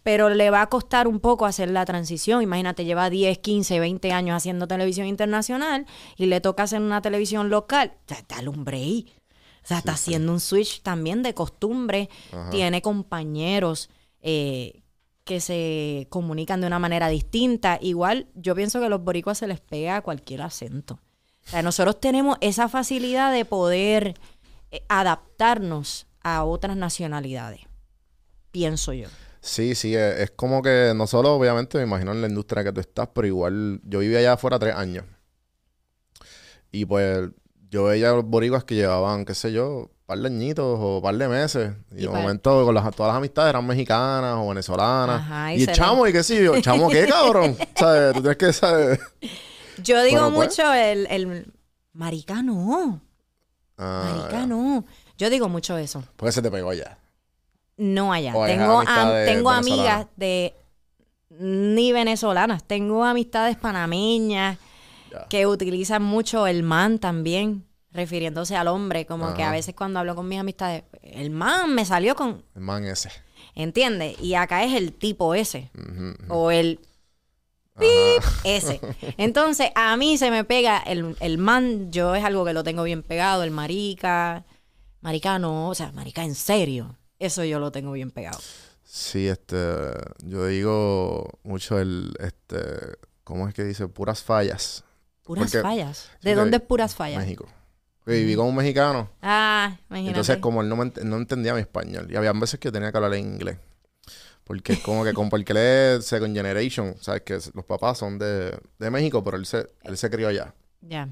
[0.04, 2.42] Pero le va a costar un poco hacer la transición.
[2.42, 5.86] Imagínate, lleva 10, 15, 20 años haciendo televisión internacional
[6.18, 7.94] y le toca hacer una televisión local.
[8.28, 9.08] Dale un break.
[9.64, 12.10] O sea, está haciendo un switch también de costumbre.
[12.50, 13.90] Tiene compañeros
[14.22, 14.82] eh,
[15.24, 17.78] que se comunican de una manera distinta.
[17.82, 21.00] Igual, yo pienso que a los boricuas se les pega cualquier acento.
[21.46, 24.16] O sea, nosotros tenemos esa facilidad de poder
[24.90, 27.62] adaptarnos a otras nacionalidades.
[28.52, 29.08] Pienso yo.
[29.40, 32.72] Sí, sí, es, es como que no solo, obviamente, me imagino en la industria que
[32.72, 35.06] tú estás, pero igual yo viví allá afuera tres años.
[36.72, 37.30] Y pues
[37.70, 41.16] yo veía a los boricuas que llevaban, qué sé yo, par de añitos o par
[41.16, 41.72] de meses.
[41.92, 45.22] Y, de pa- momento con las, todas las amistades eran mexicanas o venezolanas.
[45.22, 47.58] Ajá, y y chamo, y qué sé yo, chamo, ¿qué cabrón?
[47.76, 48.14] ¿Sabes?
[48.14, 49.00] Tú tienes que saber.
[49.84, 50.50] Yo digo pues.
[50.50, 51.52] mucho el, el
[51.94, 53.02] maricano.
[53.84, 54.46] Ah, Marica, ya.
[54.48, 54.86] no.
[55.18, 56.04] Yo digo mucho eso.
[56.16, 56.98] Porque se te pegó ya.
[57.78, 58.36] No allá.
[58.36, 59.58] O Tengo, am- de tengo venezolana.
[59.58, 60.54] amigas de
[61.30, 62.64] ni venezolanas.
[62.64, 64.58] Tengo amistades panameñas
[65.12, 65.28] Ya.
[65.28, 69.06] que utilizan mucho el man también, refiriéndose al hombre.
[69.06, 72.44] Como que a veces cuando hablo con mis amistades, el man me salió con.
[72.56, 73.10] El man ese.
[73.56, 74.20] ¿Entiendes?
[74.22, 75.72] Y acá es el tipo ese.
[76.30, 76.80] O el
[78.44, 78.80] ese.
[79.18, 82.84] Entonces, a mí se me pega el, el man, yo es algo que lo tengo
[82.84, 84.46] bien pegado, el marica.
[85.02, 86.98] Marica no, o sea, marica en serio.
[87.20, 88.40] Eso yo lo tengo bien pegado.
[88.84, 89.58] Sí, este,
[90.26, 92.58] yo digo mucho el, este,
[93.24, 93.88] ¿cómo es que dice?
[93.88, 94.84] Puras fallas.
[95.24, 96.10] Puras Porque- fallas.
[96.22, 97.20] ¿De dónde es puras fallas?
[97.24, 97.48] México.
[98.06, 99.10] Viví con un mexicano.
[99.22, 100.10] Ah, imagínate.
[100.10, 102.08] Entonces, como él no, me ent- no entendía mi español.
[102.12, 103.58] Y había veces que tenía que hablar en inglés.
[104.44, 107.22] Porque es como que, como porque él es Second Generation, ¿sabes?
[107.22, 110.54] Que los papás son de, de México, pero él se, él se crió allá.
[110.82, 111.08] Ya.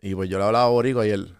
[0.00, 1.34] Y pues yo le hablaba boricua y él,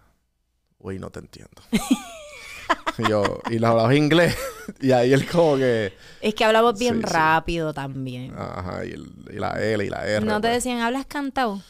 [0.78, 1.62] uy, no te entiendo.
[2.98, 4.36] y yo, y le hablaba inglés.
[4.80, 7.06] y ahí él como que, Es que hablamos bien Sí, sí.
[7.12, 8.32] rápido también.
[8.38, 10.24] ajá, y, el- y la L y la R.
[10.24, 10.64] no te pues.
[10.64, 11.60] decían, hablas cantado.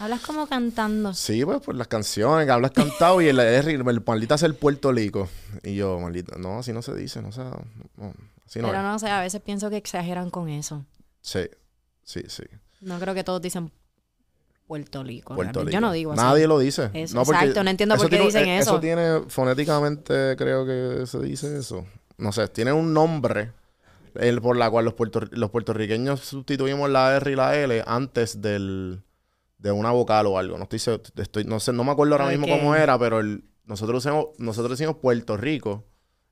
[0.00, 1.12] Hablas como cantando.
[1.14, 4.54] Sí, pues por las canciones que hablas cantado y el R, el maldita sea el
[4.54, 5.28] Puerto Rico.
[5.64, 8.14] Y yo, maldita, no, así no se dice, no sé, no,
[8.46, 8.84] así no Pero es.
[8.84, 10.84] no sé, a veces pienso que exageran con eso.
[11.20, 11.40] Sí,
[12.04, 12.44] sí, sí.
[12.80, 13.72] No creo que todos dicen
[14.68, 15.34] Puerto Rico.
[15.34, 15.60] Puerto.
[15.60, 15.72] Rico.
[15.72, 16.22] Yo no digo así.
[16.22, 16.90] Nadie lo dice.
[16.94, 18.70] Eso, No, porque exacto, no entiendo por qué tiene- dicen eh, eso.
[18.72, 21.86] Eso tiene, fonéticamente creo que se dice eso.
[22.18, 23.50] No sé, tiene un nombre
[24.14, 28.40] el, por la cual los, puertor- los puertorriqueños sustituimos la R y la L antes
[28.42, 29.02] del,
[29.58, 30.56] de una vocal o algo.
[30.56, 33.44] No estoy, se- estoy no sé, no me acuerdo ahora mismo cómo era, pero el-
[33.64, 35.84] nosotros decimos, nosotros decimos Puerto Rico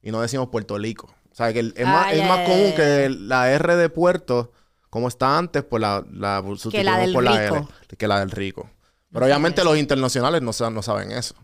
[0.03, 1.09] y no decimos Puerto Rico.
[1.31, 4.53] O sea, que el- es Ah, más, es común que la R de puerto,
[4.89, 7.45] como está antes, pues la, la del por la.
[7.45, 7.67] R,
[7.99, 8.71] que la del rico.
[9.13, 11.35] Pero obviamente los internacionales no, sa- no saben eso.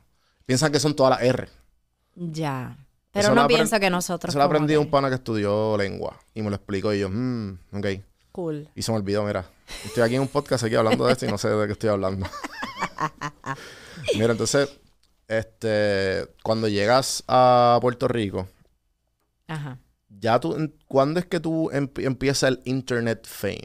[0.46, 1.48] Piensan que son todas las R.
[2.14, 2.76] Ya.
[3.12, 4.30] Pero Eso no pienso que nosotros.
[4.32, 6.18] Eso lo aprendí que- un pana que estudió lengua.
[6.34, 7.86] Y me lo explicó y yo, mmm, ok.
[8.32, 8.68] Cool.
[8.74, 9.44] Y se me olvidó, mira.
[9.84, 11.90] Estoy aquí en un podcast aquí hablando de esto y no sé de qué estoy
[11.90, 12.26] hablando.
[14.14, 14.78] mira, entonces,
[15.28, 18.48] este, cuando llegas a Puerto Rico,
[19.46, 19.78] Ajá.
[20.08, 23.64] ya tú, ¿cuándo es que tú emp- empieza el internet fame?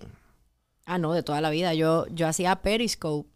[0.86, 1.74] Ah, no, de toda la vida.
[1.74, 3.30] Yo, yo hacía Periscope.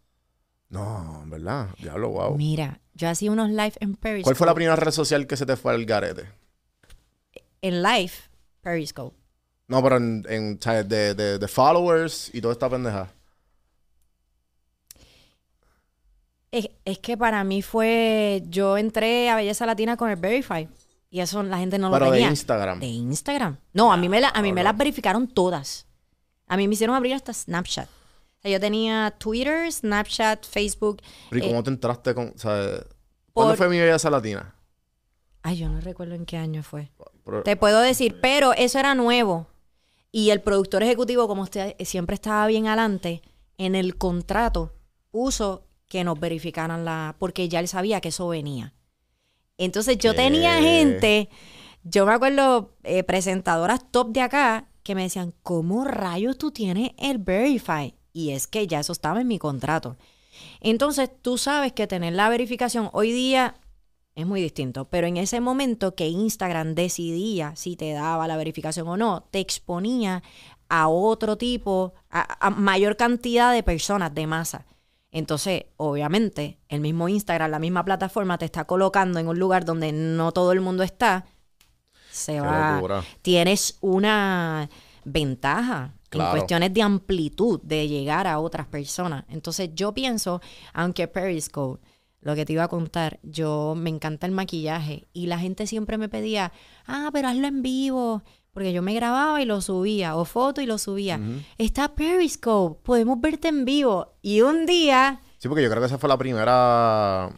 [0.69, 1.67] No, ¿verdad?
[1.79, 2.37] Diablo, wow.
[2.37, 4.23] Mira, yo hacía unos live en Periscope.
[4.23, 6.29] ¿Cuál fue la primera red social que se te fue al garete?
[7.61, 8.13] En live,
[8.61, 9.17] Periscope.
[9.71, 13.09] No, pero en, en de, de, de followers y toda esta pendeja.
[16.51, 18.43] Es, es que para mí fue.
[18.49, 20.67] Yo entré a Belleza Latina con el Verify.
[21.09, 22.29] Y eso la gente no lo Pero de tenía.
[22.29, 22.81] Instagram.
[22.81, 23.57] De Instagram.
[23.71, 25.85] No, a mí, me, la, a mí me las verificaron todas.
[26.47, 27.87] A mí me hicieron abrir hasta Snapchat.
[27.87, 31.01] O sea, yo tenía Twitter, Snapchat, Facebook.
[31.29, 32.83] Pero ¿y eh, cómo te entraste con, ¿sabes?
[33.31, 34.53] ¿Cuándo por- fue mi belleza latina?
[35.43, 36.91] Ay, yo no recuerdo en qué año fue.
[37.23, 39.47] Pero- Te puedo decir, pero eso era nuevo.
[40.11, 43.21] Y el productor ejecutivo, como usted siempre estaba bien adelante,
[43.57, 44.73] en el contrato
[45.11, 47.15] puso que nos verificaran la.
[47.19, 48.73] porque ya él sabía que eso venía.
[49.57, 51.29] Entonces yo tenía gente,
[51.83, 56.91] yo me acuerdo, eh, presentadoras top de acá, que me decían, ¿cómo rayos tú tienes
[56.97, 57.93] el Verify?
[58.13, 59.97] Y es que ya eso estaba en mi contrato.
[60.61, 63.55] Entonces tú sabes que tener la verificación hoy día
[64.21, 68.87] es muy distinto, pero en ese momento que Instagram decidía si te daba la verificación
[68.87, 70.23] o no, te exponía
[70.69, 74.65] a otro tipo, a, a mayor cantidad de personas de masa.
[75.11, 79.91] Entonces, obviamente, el mismo Instagram, la misma plataforma te está colocando en un lugar donde
[79.91, 81.25] no todo el mundo está.
[82.09, 82.75] Se Qué va.
[82.75, 83.03] locura.
[83.21, 84.69] Tienes una
[85.03, 86.31] ventaja en Claro.
[86.31, 89.23] cuestiones de amplitud de llegar a otras personas.
[89.29, 90.41] Entonces, yo pienso,
[90.73, 91.81] aunque Periscope,
[92.21, 95.97] lo que te iba a contar, yo me encanta el maquillaje y la gente siempre
[95.97, 96.51] me pedía,
[96.87, 100.65] ah, pero hazlo en vivo, porque yo me grababa y lo subía, o foto y
[100.65, 101.19] lo subía.
[101.57, 104.13] Está Periscope, podemos verte en vivo.
[104.21, 107.31] Y un día Sí, porque yo creo que esa fue la primera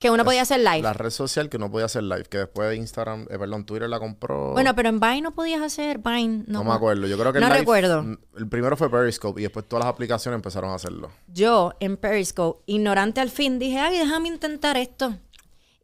[0.00, 0.80] que uno podía hacer live.
[0.82, 3.88] la red social que no podía hacer live, que después de Instagram, eh, perdón, Twitter
[3.88, 4.52] la compró.
[4.52, 6.44] Bueno, pero en Vine no podías hacer Vine.
[6.46, 7.06] no, No, me acuerdo.
[7.06, 8.02] Yo creo que el No live- recuerdo.
[8.02, 11.10] mm, El primero fue Periscope y después todas las aplicaciones empezaron a hacerlo.
[11.28, 15.14] Yo en Periscope, ignorante al fin, dije, ay, déjame intentar esto.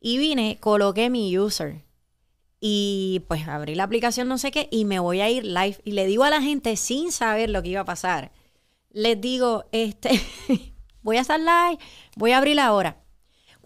[0.00, 1.84] Y vine, coloqué mi user.
[2.58, 5.76] Y pues abrí la aplicación, no sé qué, y me voy a ir live.
[5.84, 8.32] Y le digo a la gente, sin saber lo que iba a pasar,
[8.90, 10.08] les digo, este,
[11.02, 11.78] voy a estar live,
[12.16, 13.02] voy a abrir ahora.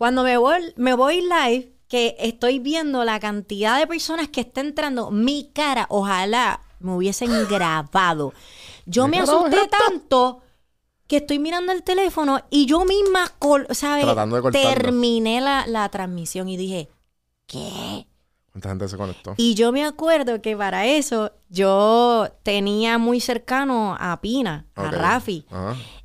[0.01, 4.63] Cuando me voy, me voy live, que estoy viendo la cantidad de personas que está
[4.63, 8.33] entrando, mi cara, ojalá me hubiesen grabado.
[8.87, 10.41] Yo ¿Qué me asusté tanto
[11.07, 13.31] que estoy mirando el teléfono y yo misma,
[13.73, 14.07] ¿sabes?
[14.07, 14.71] Tratando de cortarlo.
[14.71, 16.89] Terminé la, la transmisión y dije,
[17.45, 18.07] ¿qué?
[18.53, 19.35] ¿Cuánta gente se conectó?
[19.37, 24.91] Y yo me acuerdo que para eso yo tenía muy cercano a Pina, a.
[24.91, 25.45] Rafi.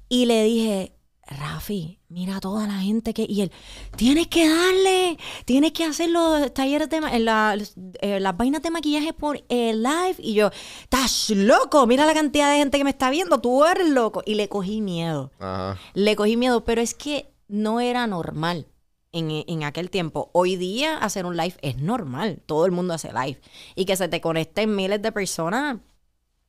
[0.09, 0.94] Y le dije,
[1.27, 3.25] Rafi, mira toda la gente que...
[3.27, 3.51] Y él,
[3.95, 6.97] tienes que darle, tienes que hacer los talleres de...
[6.97, 7.57] eh, la-
[8.01, 10.15] eh, las vainas de maquillaje por el live.
[10.19, 10.51] Y yo,
[10.83, 14.21] estás loco, mira la cantidad de gente que me está viendo, tú eres loco.
[14.25, 15.79] Y le cogí miedo, Ajá.
[15.95, 18.67] le cogí miedo, pero es que no era normal.
[19.11, 20.29] En, en aquel tiempo.
[20.33, 22.41] Hoy día hacer un live es normal.
[22.45, 23.39] Todo el mundo hace live.
[23.73, 25.77] Y que se te conecten miles de personas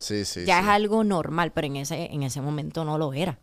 [0.01, 0.45] Sí, sí.
[0.45, 0.65] ya sí.
[0.65, 3.39] es algo normal, pero en ese, en ese momento no lo era.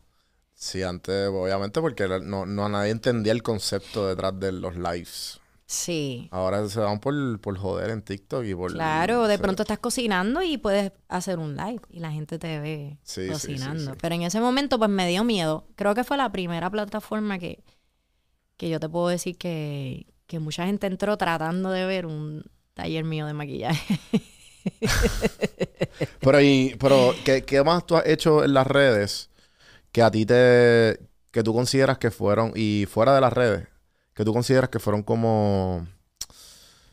[0.56, 5.40] Sí, antes, obviamente, porque no, no nadie entendía el concepto detrás de los lives.
[5.66, 6.28] Sí.
[6.32, 8.72] Ahora se dan por, por joder en TikTok y por...
[8.72, 13.00] Claro, de pronto estás cocinando y puedes hacer un live y la gente te ve
[13.04, 13.92] Sí, sí, sí, cocinando.
[13.94, 13.98] sí.
[14.00, 15.66] Pero en ese momento pues me dio miedo.
[15.76, 17.64] Creo que fue la primera plataforma que,
[18.58, 22.44] que yo te puedo decir que, que mucha gente entró tratando de ver un
[22.74, 24.00] taller mío de maquillaje.
[26.22, 29.30] Pero, y, pero ¿qué, qué más tú has hecho en las redes
[29.94, 31.00] que a ti te...
[31.32, 32.52] que tú consideras que fueron...
[32.56, 33.68] y fuera de las redes,
[34.14, 35.88] que tú consideras que fueron como...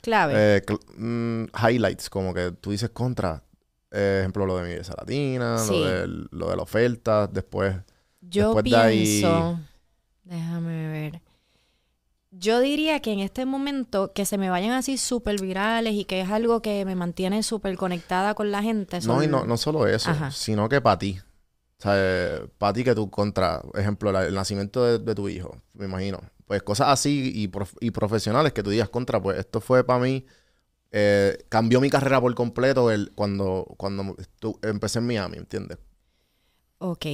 [0.03, 0.33] Clave.
[0.37, 3.43] eh, cl- mm, highlights, como que tú dices contra...
[3.91, 5.73] eh, ejemplo, lo de mi belleza latina, Sí.
[5.73, 7.75] lo, de, lo de la oferta, después...
[8.21, 9.61] Yo después de ahí- pienso,
[10.25, 11.23] déjame ver.
[12.33, 16.21] Yo diría que en este momento que se me vayan así súper virales y que
[16.21, 18.99] es algo que me mantiene súper conectada con la gente.
[18.99, 20.31] No, son- y no, no solo eso, Ajá.
[20.31, 21.19] sino que para ti.
[21.81, 25.57] O sea, para ti que tú contra, ejemplo, la- el nacimiento de, de tu hijo,
[25.73, 26.21] me imagino.
[26.47, 30.01] Pues cosas así y, prof- y profesionales que tú digas contra, pues esto fue para
[30.01, 30.27] mí,
[30.93, 35.79] eh, cambió mi carrera por completo el, cuando, cuando estu- empecé en Miami, ¿entiendes?
[36.79, 37.07] Ok.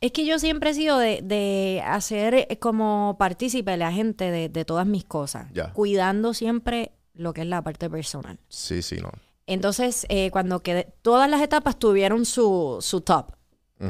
[0.00, 4.48] Es que yo siempre he sido de, de hacer eh, como partícipe la gente de,
[4.50, 8.38] de todas mis cosas, cuidando siempre lo que es la parte personal.
[8.48, 9.10] Sí, sí, no.
[9.46, 13.32] Entonces, eh, cuando quedé, todas las etapas tuvieron su, su top.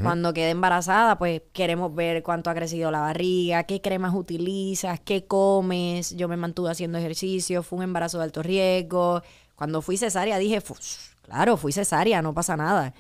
[0.03, 5.27] Cuando quedé embarazada, pues queremos ver cuánto ha crecido la barriga, qué cremas utilizas, qué
[5.27, 6.17] comes.
[6.17, 9.23] Yo me mantuve haciendo ejercicio, fue un embarazo de alto riesgo.
[9.57, 10.75] Cuando fui cesárea dije, "Fu-
[11.23, 12.95] claro, fui cesárea, no pasa nada.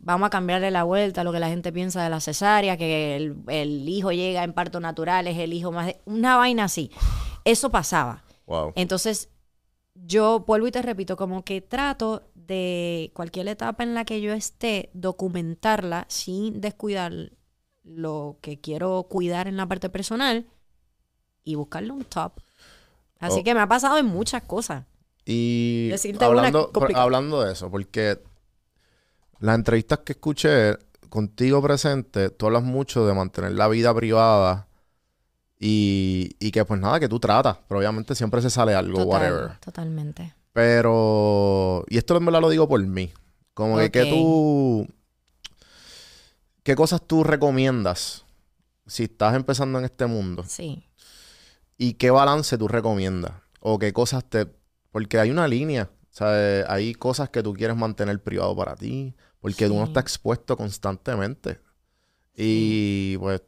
[0.00, 3.16] Vamos a cambiarle la vuelta a lo que la gente piensa de la cesárea, que
[3.16, 5.86] el, el hijo llega en parto natural, es el hijo más...
[5.86, 6.90] de- Una vaina así.
[7.44, 8.22] Eso pasaba.
[8.46, 8.72] Wow.
[8.76, 9.28] Entonces,
[9.94, 14.32] yo vuelvo y te repito, como que trato de cualquier etapa en la que yo
[14.32, 17.12] esté, documentarla sin descuidar
[17.84, 20.46] lo que quiero cuidar en la parte personal
[21.44, 22.40] y buscarle un top.
[23.20, 23.44] Así Oh.
[23.44, 24.84] que me ha pasado en muchas cosas.
[25.24, 28.18] Y Decirte hablando, hablando de eso, porque
[29.40, 30.76] las entrevistas que escuché
[31.10, 34.68] contigo presente, tú hablas mucho de mantener la vida privada
[35.60, 39.08] y, y que pues nada, que tú tratas, pero obviamente siempre se sale algo, Total,
[39.32, 39.58] whatever.
[39.58, 40.34] Totalmente.
[40.58, 43.12] Pero, y esto en verdad lo digo por mí,
[43.54, 44.88] como que, que tú,
[46.64, 48.24] ¿qué cosas tú recomiendas
[48.84, 50.44] si estás empezando en este mundo?
[50.48, 50.84] Sí.
[51.76, 53.34] ¿Y qué balance tú recomiendas?
[53.60, 54.48] O qué cosas te...
[54.90, 56.64] Porque hay una línea, ¿sabes?
[56.68, 61.60] Hay cosas que tú quieres mantener privado para ti, porque tú no estás expuesto constantemente.
[62.34, 63.42] Y pues,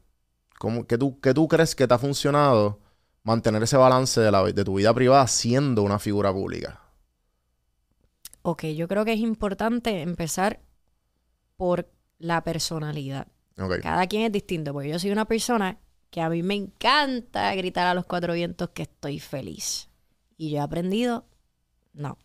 [0.61, 2.79] ¿cómo, qué, tú, ¿qué tú crees que te ha funcionado
[3.25, 6.80] mantener ese balance de, la, de tu vida privada siendo una figura pública?
[8.43, 10.61] Ok, yo creo que es importante empezar
[11.57, 13.27] por la personalidad.
[13.59, 13.81] Ok.
[13.83, 15.79] Cada quien es distinto, porque yo soy una persona
[16.11, 19.89] que a mí me encanta gritar a los cuatro vientos que estoy feliz.
[20.37, 21.27] Y yo he aprendido,
[21.93, 22.19] no.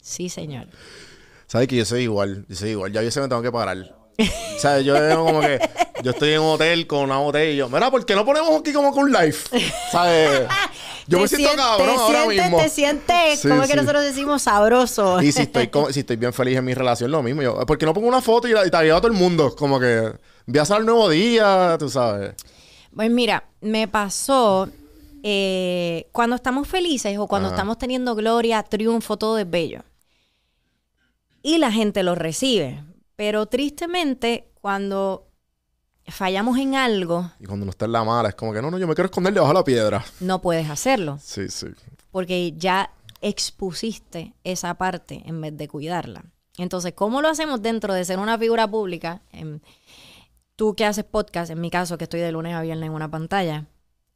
[0.00, 0.68] Sí, señor.
[1.46, 2.44] ¿Sabes que yo soy igual?
[2.46, 2.92] Yo soy igual.
[2.92, 3.78] Ya yo que me tengo que parar.
[4.18, 5.58] o sea, yo como que
[6.02, 8.60] yo estoy en un hotel con una botella y yo, mira, ¿por qué no ponemos
[8.60, 9.36] aquí como un live?
[9.90, 10.46] ¿Sabes?
[11.06, 12.58] Yo me Te siento sien- cabrón te ahora sientes- mismo.
[12.58, 15.20] Te sientes, Sí, como que nosotros decimos, sabroso.
[15.22, 17.42] Y si estoy, como- si estoy bien feliz en mi relación, lo mismo.
[17.42, 19.54] Yo, ¿por qué no pongo una foto y, la, y tagueo a todo el mundo?
[19.56, 20.12] Como que
[20.46, 22.34] voy a hacer el nuevo día, tú sabes.
[22.94, 24.68] Pues mira, me pasó
[25.26, 27.56] eh, cuando estamos felices o cuando Ajá.
[27.56, 29.82] estamos teniendo gloria, triunfo, todo es bello.
[31.42, 32.82] Y la gente lo recibe.
[33.16, 35.26] Pero tristemente, cuando
[36.06, 38.78] fallamos en algo, Y cuando uno está en la mala, es como que no, no,
[38.78, 40.04] yo me quiero esconder debajo de la piedra.
[40.20, 41.18] no puedes hacerlo.
[41.22, 41.68] Sí, sí.
[42.10, 42.90] Porque ya
[43.20, 46.24] expusiste esa parte en vez de cuidarla.
[46.58, 49.22] Entonces, ¿cómo lo hacemos dentro de ser una figura pública?
[49.32, 49.60] Em,
[50.56, 53.10] tú que haces podcast, en mi caso, que estoy de lunes a viernes en una
[53.10, 53.66] pantalla,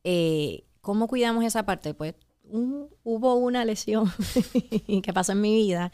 [0.05, 1.95] eh, ¿cómo cuidamos esa parte?
[1.95, 2.15] Pues
[2.45, 4.11] un- hubo una lesión
[5.03, 5.91] que pasó en mi vida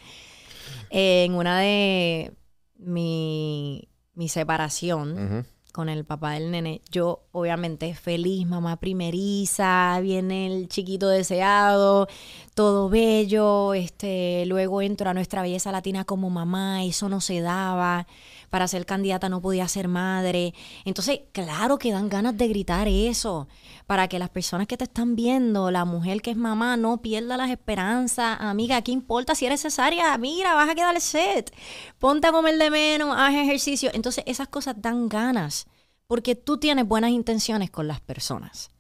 [0.91, 2.33] eh, en una de
[2.77, 5.45] mi, mi separación Ujú.
[5.75, 12.07] Con el papá del nene, yo obviamente feliz, mamá primeriza, viene el chiquito deseado,
[12.55, 18.07] todo bello, este, luego entro a nuestra belleza latina como mamá, eso no se daba,
[18.55, 20.55] para ser candidata no podía ser madre.
[20.85, 23.49] Entonces, claro que dan ganas de gritar eso,
[23.89, 27.37] para que las personas que te están viendo, la mujer que es mamá, no pierda
[27.37, 28.37] las esperanzas.
[28.41, 30.17] Amiga, ¿qué importa si eres cesárea?
[30.19, 31.53] Mira, vas a quedar set.
[31.99, 33.91] Ponte a comer de menos, haz ejercicio.
[33.93, 35.67] Entonces, esas cosas dan ganas,
[36.07, 38.71] porque tú tienes buenas intenciones con las personas.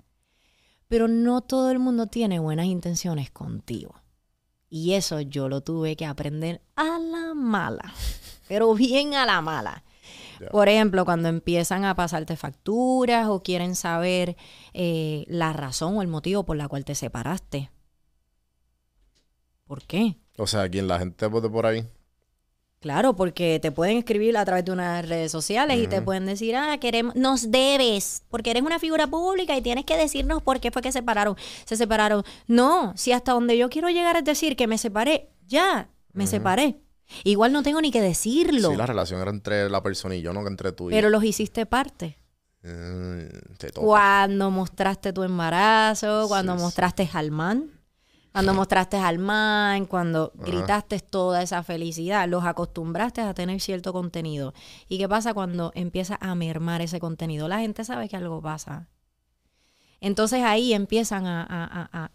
[0.86, 4.03] Pero no todo el mundo tiene buenas intenciones contigo.
[4.68, 7.92] Y eso yo lo tuve que aprender a la mala,
[8.48, 9.84] pero bien a la mala.
[10.50, 14.36] Por ejemplo, cuando empiezan a pasarte facturas o quieren saber
[14.72, 17.70] eh, la razón o el motivo por la cual te separaste.
[19.64, 20.16] ¿Por qué?
[20.36, 21.86] O sea, quien la gente por ahí.
[22.84, 26.54] Claro, porque te pueden escribir a través de unas redes sociales y te pueden decir,
[26.54, 30.70] ah, queremos, nos debes, porque eres una figura pública y tienes que decirnos por qué
[30.70, 32.24] fue que separaron, se separaron.
[32.46, 36.76] No, si hasta donde yo quiero llegar es decir que me separé, ya, me separé.
[37.22, 40.34] Igual no tengo ni que decirlo, Sí, la relación era entre la persona y yo,
[40.34, 42.18] no que entre tú y pero los hiciste parte.
[42.64, 43.72] Mm, te.
[43.72, 47.70] Cuando mostraste tu embarazo, cuando Sí, mostraste al man,
[48.34, 50.44] cuando mostraste al man, cuando Ajá.
[50.44, 54.54] gritaste toda esa felicidad, los acostumbraste a tener cierto contenido.
[54.88, 57.46] ¿Y qué pasa cuando empieza a mermar ese contenido?
[57.46, 58.88] La gente sabe que algo pasa.
[60.00, 62.10] Entonces ahí empiezan a, a- a- a-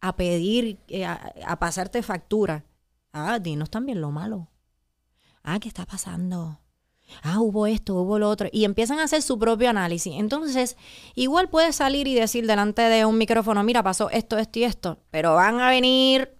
[0.00, 2.64] a pedir, eh, a, a pasarte factura.
[3.12, 4.46] Ah, dinos también lo malo.
[5.42, 6.60] Ah, ¿qué está pasando?
[7.22, 8.48] Ah, hubo esto, hubo lo otro.
[8.52, 10.14] Y empiezan a hacer su propio análisis.
[10.16, 10.76] Entonces,
[11.14, 14.98] igual puedes salir y decir delante de un micrófono, mira, pasó esto, esto y esto.
[15.10, 16.34] Pero van a venir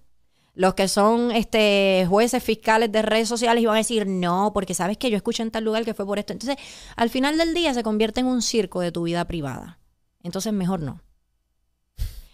[0.55, 4.75] los que son este, jueces fiscales de redes sociales y van a decir, no, porque
[4.75, 6.33] sabes que yo escuché en tal lugar que fue por esto.
[6.33, 6.57] Entonces,
[6.97, 9.79] al final del día se convierte en un circo de tu vida privada.
[10.23, 11.01] Entonces, mejor no.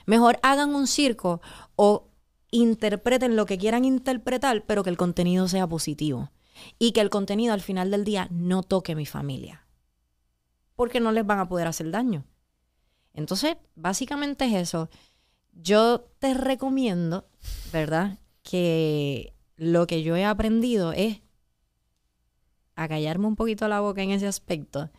[0.07, 1.41] Mejor hagan un circo
[1.75, 2.09] o
[2.51, 6.31] interpreten lo que quieran interpretar, pero que el contenido sea positivo.
[6.79, 9.67] Y que el contenido al final del día no toque mi familia.
[10.75, 12.25] Porque no les van a poder hacer daño.
[13.15, 14.91] Entonces, básicamente es eso.
[15.53, 17.29] Yo te recomiendo,
[17.73, 18.19] ¿verdad?
[18.43, 21.23] Que lo que yo he aprendido es
[22.75, 24.91] a callarme un poquito la boca en ese aspecto,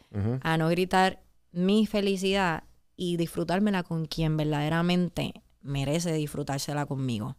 [0.41, 2.63] a no gritar mi felicidad
[2.95, 7.37] y disfrutármela con quien verdaderamente merece disfrutársela conmigo.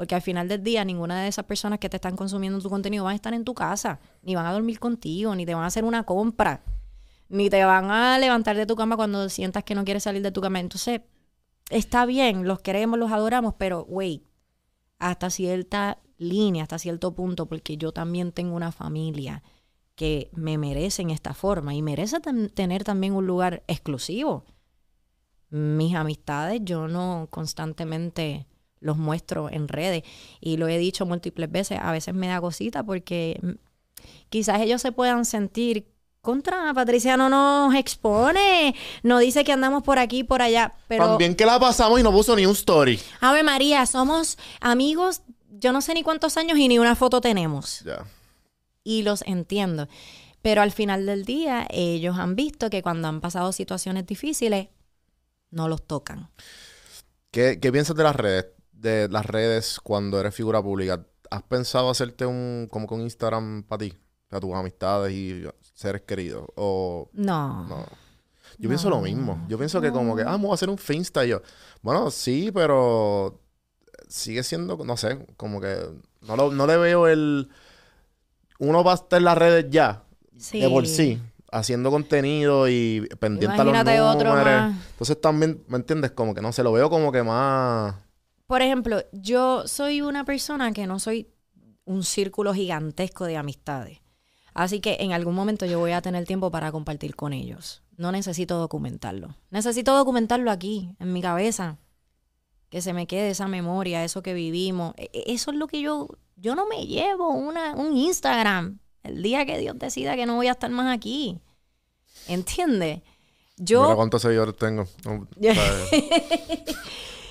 [0.00, 3.04] Porque al final del día, ninguna de esas personas que te están consumiendo tu contenido
[3.04, 5.66] van a estar en tu casa, ni van a dormir contigo, ni te van a
[5.66, 6.64] hacer una compra,
[7.28, 10.32] ni te van a levantar de tu cama cuando sientas que no quieres salir de
[10.32, 10.58] tu cama.
[10.58, 11.02] Entonces,
[11.68, 14.22] está bien, los queremos, los adoramos, pero wait,
[14.98, 19.42] hasta cierta línea, hasta cierto punto, porque yo también tengo una familia
[19.96, 22.20] que me merecen esta forma y merece
[22.54, 24.46] tener también un lugar exclusivo.
[25.50, 28.46] Mis amistades yo no constantemente
[28.80, 30.02] los muestro en redes
[30.40, 33.40] y lo he dicho múltiples veces, a veces me da cosita porque
[34.28, 35.86] quizás ellos se puedan sentir
[36.22, 41.06] contra Patricia no nos expone, no dice que andamos por aquí y por allá, pero
[41.06, 43.00] También que la pasamos y no puso ni un story.
[43.20, 47.80] Ave María, somos amigos, yo no sé ni cuántos años y ni una foto tenemos
[47.86, 48.04] Ya.
[48.84, 49.88] y los entiendo.
[50.42, 54.68] Pero al final del día, ellos han visto que cuando han pasado situaciones difíciles,
[55.50, 56.30] no los tocan.
[57.30, 58.46] ¿Qué, qué piensas de las redes?
[58.80, 61.04] De las redes cuando eres figura pública.
[61.30, 63.94] ¿Has pensado hacerte un como con Instagram para ti?
[64.28, 66.46] Para tus amistades y seres queridos.
[66.56, 67.64] O No.
[67.68, 67.86] no.
[68.58, 69.44] Yo pienso lo mismo.
[69.48, 71.24] Yo pienso que como que, ah, vamos a hacer un Finsta.
[71.24, 71.40] Y yo,
[71.82, 73.40] bueno, sí, pero
[74.08, 75.76] sigue siendo, no sé, como que
[76.22, 77.48] no, lo- no le veo el...
[78.58, 80.04] Uno va a estar en las redes ya,
[80.36, 80.60] Sí.
[80.60, 81.22] de por sí,
[81.52, 84.60] haciendo contenido y pendiente a Imagínate los otro números.
[84.62, 84.76] más.
[84.90, 86.10] Entonces también, ¿me entiendes?
[86.10, 87.94] Como que no sé, lo veo como que más...
[88.50, 91.28] Por ejemplo, yo soy una persona que no soy
[91.84, 94.00] un círculo gigantesco de amistades.
[94.54, 97.84] Así que en algún momento yo voy a tener tiempo para compartir con ellos.
[97.96, 99.36] No necesito documentarlo.
[99.50, 101.78] Necesito documentarlo aquí, en mi cabeza.
[102.70, 104.94] Que se me quede esa memoria, eso que vivimos.
[104.96, 106.08] E- e- Eso es lo que yo...
[106.34, 110.48] Yo no me llevo una, un Instagram el día que Dios decida que no voy
[110.48, 111.38] a estar más aquí.
[112.26, 113.02] ¿Entiendes?
[113.58, 113.84] Yo...
[113.84, 114.88] Mira cuántos seguidores tengo.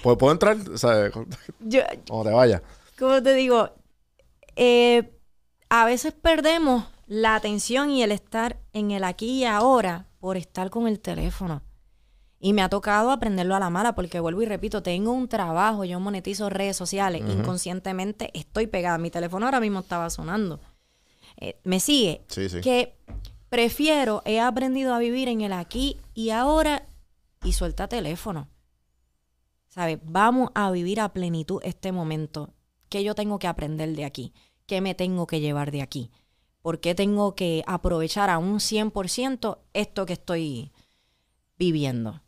[0.02, 0.58] ¿Puedo, puedo entrar?
[0.78, 1.14] ¿Sabes?
[1.60, 2.62] yo Como te vaya.
[2.98, 3.70] como te digo,
[4.56, 5.12] eh,
[5.70, 10.70] a veces perdemos la atención y el estar en el aquí y ahora por estar
[10.70, 11.62] con el teléfono.
[12.42, 15.84] Y me ha tocado aprenderlo a la mala porque vuelvo y repito, tengo un trabajo,
[15.84, 18.98] yo monetizo redes sociales, inconscientemente estoy pegada.
[18.98, 20.62] Mi teléfono ahora mismo estaba sonando.
[21.38, 22.22] Eh, ¿Me sigue?
[22.28, 22.62] Sí, sí.
[22.62, 22.96] Que
[23.50, 26.86] prefiero, he aprendido a vivir en el aquí y ahora
[27.44, 28.48] y suelta teléfono.
[29.70, 30.00] ¿Sabes?
[30.04, 32.54] Vamos a vivir a plenitud este momento.
[32.90, 34.34] ¿Qué yo tengo que aprender de aquí?
[34.66, 36.12] ¿Qué me tengo que llevar de aquí?
[36.62, 40.72] ¿Por qué tengo que aprovechar a un 100% esto que estoy
[41.58, 42.22] viviendo?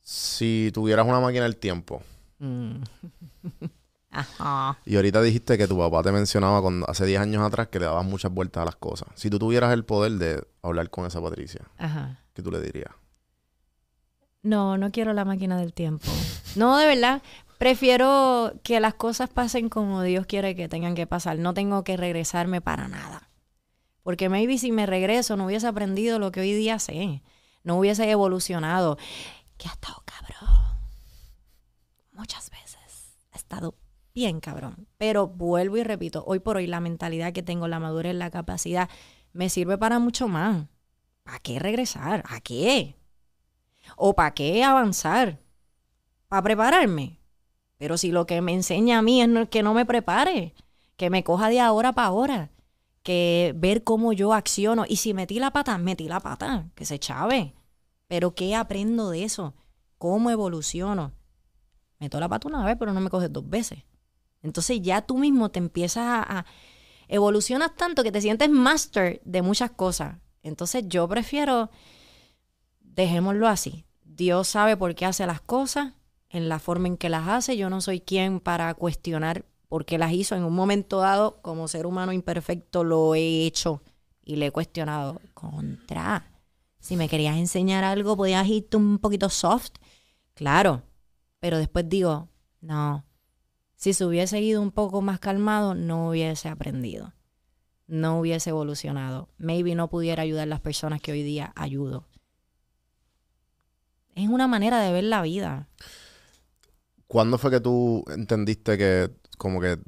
[0.00, 2.02] Si tuvieras una máquina del tiempo,
[2.40, 2.82] Mm.
[4.12, 4.78] Ajá.
[4.86, 7.86] y ahorita dijiste que tu papá te mencionaba cuando, hace 10 años atrás que le
[7.86, 9.08] dabas muchas vueltas a las cosas.
[9.16, 12.20] Si tú tuvieras el poder de hablar con esa Patricia, Ajá.
[12.34, 12.92] ¿qué tú le dirías?
[14.48, 16.10] No, no quiero la máquina del tiempo.
[16.56, 17.22] No, de verdad.
[17.58, 21.38] Prefiero que las cosas pasen como Dios quiere que tengan que pasar.
[21.38, 23.28] No tengo que regresarme para nada.
[24.02, 27.22] Porque maybe si me regreso no hubiese aprendido lo que hoy día sé.
[27.62, 28.96] No hubiese evolucionado.
[29.58, 30.78] Que ha estado cabrón.
[32.12, 33.18] Muchas veces.
[33.32, 33.74] Ha estado
[34.14, 34.88] bien cabrón.
[34.96, 38.88] Pero vuelvo y repito, hoy por hoy la mentalidad que tengo, la madurez, la capacidad,
[39.34, 40.68] me sirve para mucho más.
[41.22, 42.24] ¿Para qué regresar?
[42.26, 42.97] ¿A qué?
[43.96, 45.40] ¿O para qué avanzar?
[46.28, 47.20] ¿Para prepararme?
[47.78, 50.54] Pero si lo que me enseña a mí es que no me prepare,
[50.96, 52.50] que me coja de ahora para ahora,
[53.02, 54.84] que ver cómo yo acciono.
[54.88, 57.54] Y si metí la pata, metí la pata, que se chave.
[58.08, 59.54] Pero ¿qué aprendo de eso?
[59.98, 61.12] ¿Cómo evoluciono?
[62.00, 63.84] Meto la pata una vez, pero no me coges dos veces.
[64.42, 66.46] Entonces ya tú mismo te empiezas a, a-
[67.08, 70.18] evolucionas tanto que te sientes master de muchas cosas.
[70.42, 71.70] Entonces yo prefiero
[72.98, 73.84] dejémoslo así.
[74.04, 75.92] Dios sabe por qué hace las cosas,
[76.30, 77.56] en la forma en que las hace.
[77.56, 80.34] Yo no soy quien para cuestionar por qué las hizo.
[80.34, 83.82] En un momento dado, como ser humano imperfecto, lo he hecho
[84.24, 85.20] y le he cuestionado.
[85.32, 86.26] Contra.
[86.80, 89.74] Si me querías enseñar algo, podías irte un poquito soft.
[90.34, 90.82] Claro.
[91.38, 92.28] Pero después digo,
[92.60, 93.04] no.
[93.76, 97.14] Si se hubiese ido un poco más calmado, no hubiese aprendido.
[97.86, 99.28] No hubiese evolucionado.
[99.38, 102.08] Maybe no pudiera ayudar a las personas que hoy día ayudo.
[104.18, 105.68] Es una manera de ver la vida.
[107.06, 109.78] ¿Cuándo fue que tú entendiste que, como que,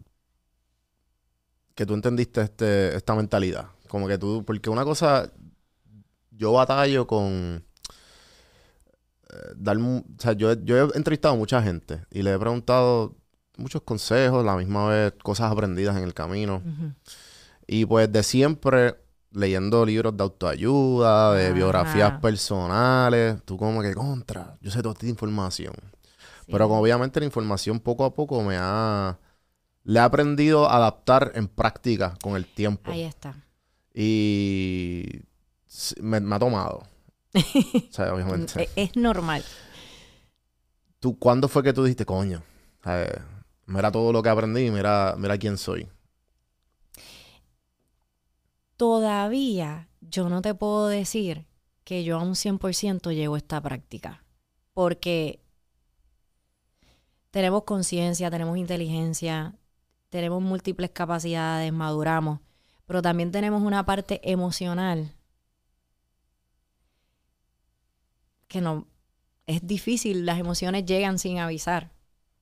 [1.74, 3.66] que tú entendiste este, esta mentalidad?
[3.89, 5.31] Como que tú, porque una cosa,
[6.31, 7.64] yo batallo con
[9.31, 12.39] eh, dar, o sea, yo, he- yo he entrevistado a mucha gente y le he
[12.39, 13.16] preguntado
[13.57, 16.62] muchos consejos, la misma vez cosas aprendidas en el camino.
[17.66, 18.97] Y pues de siempre
[19.33, 21.55] leyendo libros de autoayuda, de Ajá.
[21.55, 25.74] biografías personales, tú como que contra, yo sé toda esta información.
[26.47, 26.53] Sí.
[26.53, 29.18] Pero obviamente la información poco a poco me ha...
[29.85, 32.91] Le he aprendido a adaptar en práctica con el tiempo.
[32.91, 33.35] Ahí está.
[33.95, 35.22] Y
[36.01, 36.83] me, me ha tomado.
[37.35, 38.64] o sea, obviamente.
[38.64, 39.43] Es, es normal.
[40.99, 42.43] ¿Tú, ¿Cuándo fue que tú dijiste, coño?
[42.87, 43.18] eh,
[43.66, 45.89] mira todo lo que aprendí mira, mira quién soy.
[48.81, 51.45] Todavía yo no te puedo decir
[51.85, 54.24] que yo a un 100% llevo esta práctica.
[54.72, 55.45] Porque
[57.31, 59.55] tenemos conciencia, tenemos inteligencia,
[60.09, 62.41] tenemos múltiples capacidades, maduramos,
[62.87, 65.14] pero también tenemos una parte emocional
[68.49, 68.87] que no
[69.47, 71.93] es difícil, las emociones llegan sin avisar.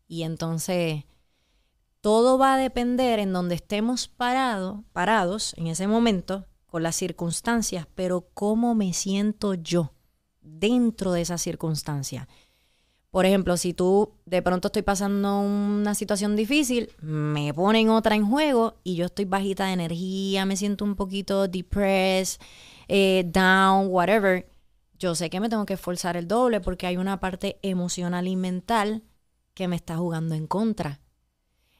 [0.06, 1.02] Y entonces
[2.00, 7.86] todo va a depender en donde estemos parado, parados en ese momento con las circunstancias,
[7.94, 9.94] pero cómo me siento yo
[10.40, 12.28] dentro de esas circunstancias.
[13.10, 18.26] Por ejemplo, si tú de pronto estoy pasando una situación difícil, me ponen otra en
[18.28, 22.38] juego y yo estoy bajita de energía, me siento un poquito depressed,
[22.86, 24.52] eh, down, whatever.
[24.98, 28.36] Yo sé que me tengo que esforzar el doble porque hay una parte emocional y
[28.36, 29.02] mental
[29.54, 31.00] que me está jugando en contra.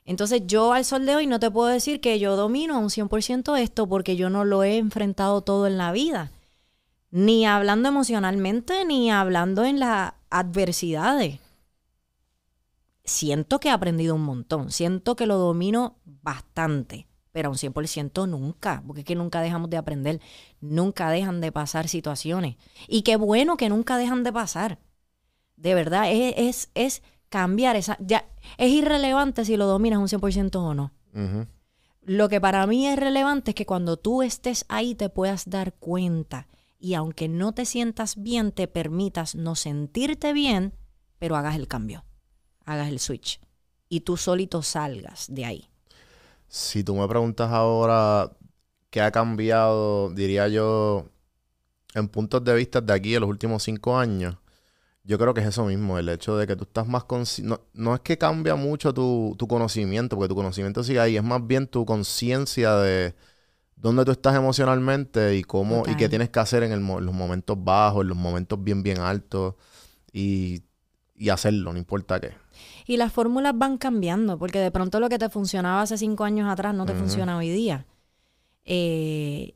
[0.09, 2.89] Entonces yo al sol de hoy no te puedo decir que yo domino a un
[2.89, 6.33] 100% esto porque yo no lo he enfrentado todo en la vida.
[7.11, 11.41] Ni hablando emocionalmente, ni hablando en las adversidades.
[13.05, 18.27] Siento que he aprendido un montón, siento que lo domino bastante, pero a un 100%
[18.27, 20.23] nunca, porque es que nunca dejamos de aprender,
[20.63, 22.57] nunca dejan de pasar situaciones.
[22.87, 24.79] Y qué bueno que nunca dejan de pasar.
[25.57, 27.97] De verdad, es, es, es cambiar esa...
[28.01, 28.27] Ya,
[28.57, 30.93] es irrelevante si lo dominas un 100% o no.
[32.03, 35.75] Lo que para mí es relevante es que cuando tú estés ahí te puedas dar
[35.75, 36.49] cuenta
[36.79, 40.75] y aunque no te sientas bien, te permitas no sentirte bien,
[41.19, 42.05] pero hagas el cambio,
[42.65, 43.41] hagas el switch
[43.89, 45.69] y tú solito salgas de ahí.
[46.47, 48.31] Si tú me preguntas ahora
[48.91, 51.07] qué ha cambiado, diría yo,
[51.95, 54.37] en puntos de vista de aquí de los últimos cinco años,
[55.09, 57.07] yo creo que es eso mismo, el hecho de que tú estás más
[57.43, 61.25] no, no es que cambia mucho tu, tu conocimiento, porque tu conocimiento sigue ahí, es
[61.25, 63.15] más bien tu conciencia de,
[63.77, 67.15] dónde tú estás emocionalmente y cómo y qué tienes que hacer en, el mo- los
[67.15, 69.55] momentos bajos, en los momentos bien, bien altos
[70.13, 70.63] y,
[71.17, 72.33] y hacerlo, no importa qué.
[72.87, 76.51] Y las fórmulas van cambiando, porque de pronto lo que te funcionaba hace cinco años
[76.51, 77.87] atrás no te funciona hoy día.
[78.65, 79.55] Eh,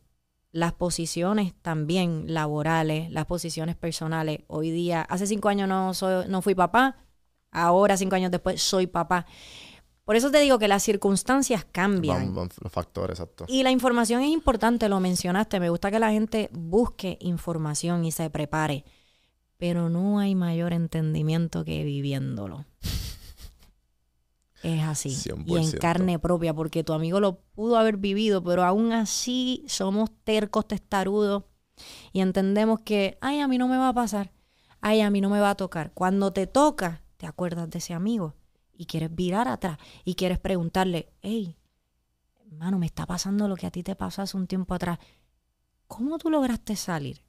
[0.52, 4.40] las posiciones también laborales, las posiciones personales.
[4.46, 6.98] Hoy día, hace cinco años no, soy, no fui papá,
[7.50, 9.26] ahora cinco años después soy papá.
[10.04, 12.26] Por eso te digo que las circunstancias cambian.
[12.26, 13.46] Van, van los factores, exacto.
[13.48, 15.60] Y la información es importante, lo mencionaste.
[15.60, 18.84] Me gusta que la gente busque información y se prepare.
[19.58, 22.66] Pero no hay mayor entendimiento que viviéndolo.
[24.62, 25.08] Es así.
[25.46, 25.78] Y en 100%.
[25.78, 31.44] carne propia, porque tu amigo lo pudo haber vivido, pero aún así somos tercos, testarudos
[32.12, 34.32] y entendemos que, ay, a mí no me va a pasar.
[34.80, 35.92] Ay, a mí no me va a tocar.
[35.92, 38.34] Cuando te toca, te acuerdas de ese amigo
[38.72, 41.56] y quieres virar atrás y quieres preguntarle, hey,
[42.46, 44.98] hermano, me está pasando lo que a ti te pasó hace un tiempo atrás.
[45.86, 47.22] ¿Cómo tú lograste salir?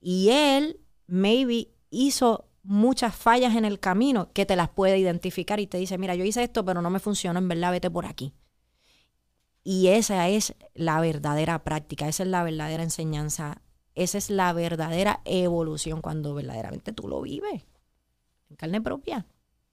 [0.00, 5.66] Y él, maybe, hizo muchas fallas en el camino que te las puede identificar y
[5.66, 8.34] te dice, mira, yo hice esto, pero no me funcionó, en verdad, vete por aquí.
[9.64, 13.60] Y esa es la verdadera práctica, esa es la verdadera enseñanza,
[13.94, 17.64] esa es la verdadera evolución cuando verdaderamente tú lo vives
[18.48, 19.26] en carne propia.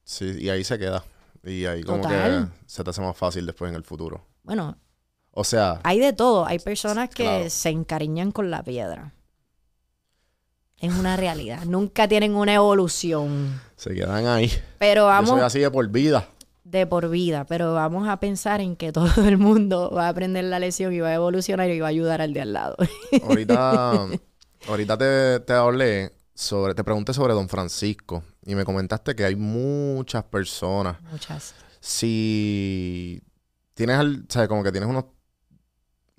[0.04, 1.04] Sí, y ahí se queda.
[1.44, 2.52] Y ahí como Total.
[2.52, 4.26] que se te hace más fácil después en el futuro.
[4.44, 4.78] Bueno,
[5.38, 7.50] O sea, hay de todo, hay personas que Claro.
[7.50, 9.14] se encariñan con la piedra.
[10.80, 13.60] Es una realidad, nunca tienen una evolución.
[13.76, 14.52] se quedan ahí.
[14.78, 16.28] Pero Yo vamos soy así de por vida.
[16.64, 20.44] de por vida, pero vamos a pensar en que todo el mundo va a aprender
[20.46, 22.76] la lección y va a evolucionar y va a ayudar al de al lado.
[23.24, 24.08] Ahorita,
[24.68, 29.36] ahorita te, te hablé sobre, te pregunté sobre Don Francisco y me comentaste que hay
[29.36, 31.02] muchas personas.
[31.10, 31.56] Muchas.
[31.80, 33.22] Si
[33.74, 35.06] tienes, al- sabes, como que tienes unos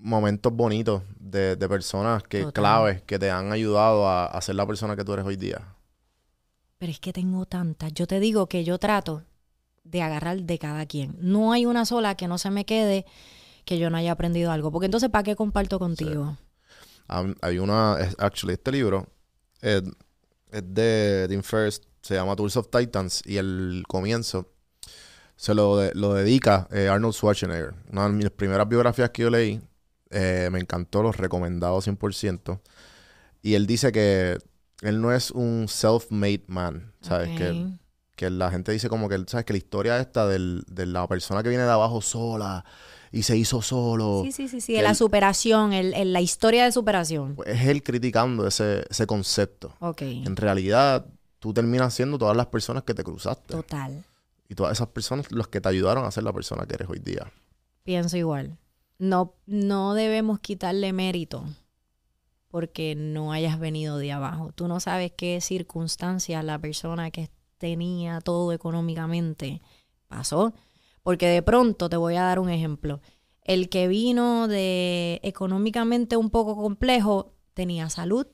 [0.06, 2.52] momentos bonitos de, de personas que Total.
[2.52, 5.60] claves que te han ayudado a, a ser la persona que tú eres hoy día.
[6.78, 7.92] Pero es que tengo tantas.
[7.92, 9.24] Yo te digo que yo trato
[9.84, 11.16] de agarrar de cada quien.
[11.20, 13.04] No hay una sola que no se me quede
[13.64, 14.70] que yo no haya aprendido algo.
[14.70, 16.36] Porque entonces, ¿para qué comparto contigo?
[17.40, 19.06] Hay una, es- actually, este libro
[19.60, 19.82] es,
[20.50, 24.52] es de Tim Ferriss, se llama Tools of Titans y el comienzo
[25.36, 27.74] se lo, de- lo dedica eh, Arnold Schwarzenegger.
[27.92, 29.60] Una de mis primeras biografías que yo leí,
[30.10, 32.60] eh, me encantó, los recomendado 100%.
[33.42, 34.38] Y él dice que
[34.82, 37.36] él no es un self-made man, ¿sabes?
[37.38, 37.66] Que,
[38.16, 39.44] que la gente dice como que, ¿sabes?
[39.46, 42.64] Que la historia esta del- de la persona que viene de abajo sola
[43.12, 44.22] y se hizo solo.
[44.24, 44.80] Sí, sí, sí, sí.
[44.80, 47.36] La él- superación, el, el- la historia de superación.
[47.36, 49.74] pues, es él criticando ese, ese concepto.
[49.80, 50.02] Ok.
[50.02, 51.06] En realidad,
[51.38, 53.54] tú terminas siendo todas las personas que te cruzaste.
[53.54, 54.04] Total.
[54.48, 56.98] Y todas esas personas los que te ayudaron a ser la persona que eres hoy
[56.98, 57.30] día.
[57.84, 58.56] Pienso igual.
[58.98, 61.44] No, no debemos quitarle mérito
[62.48, 64.52] porque no hayas venido de abajo.
[64.52, 67.28] Tú no sabes qué circunstancias la persona que
[67.58, 69.60] tenía todo económicamente
[70.08, 70.54] pasó.
[71.02, 73.00] Porque de pronto te voy a dar un ejemplo.
[73.42, 78.26] El que vino de económicamente un poco complejo tenía salud,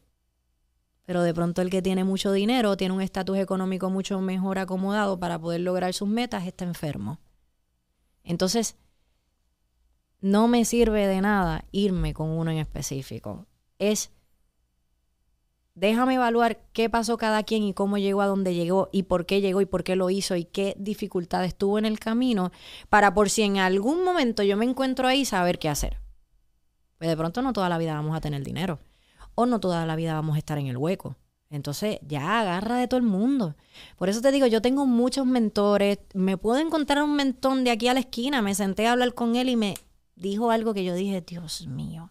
[1.05, 5.19] pero de pronto el que tiene mucho dinero, tiene un estatus económico mucho mejor acomodado
[5.19, 7.21] para poder lograr sus metas, está enfermo.
[8.25, 8.77] Entonces,
[10.23, 13.47] no me sirve de nada irme con uno en específico.
[13.79, 14.11] Es
[15.75, 19.41] déjame evaluar qué pasó cada quien y cómo llegó a donde llegó y por qué
[19.41, 22.53] llegó y por qué lo hizo y qué dificultades tuvo en el camino
[22.89, 25.99] para por si en algún momento yo me encuentro ahí saber qué hacer.
[26.99, 28.79] Pues de pronto no toda la vida vamos a tener dinero
[29.35, 31.17] o no toda la vida vamos a estar en el hueco.
[31.51, 33.57] Entonces ya agarra de todo el mundo.
[33.97, 35.99] Por eso te digo, yo tengo muchos mentores.
[36.15, 38.41] Me puedo encontrar un mentón de aquí a la esquina.
[38.41, 39.75] Me senté a hablar con él y me
[40.23, 42.11] dijo algo que yo dije, Dios mío.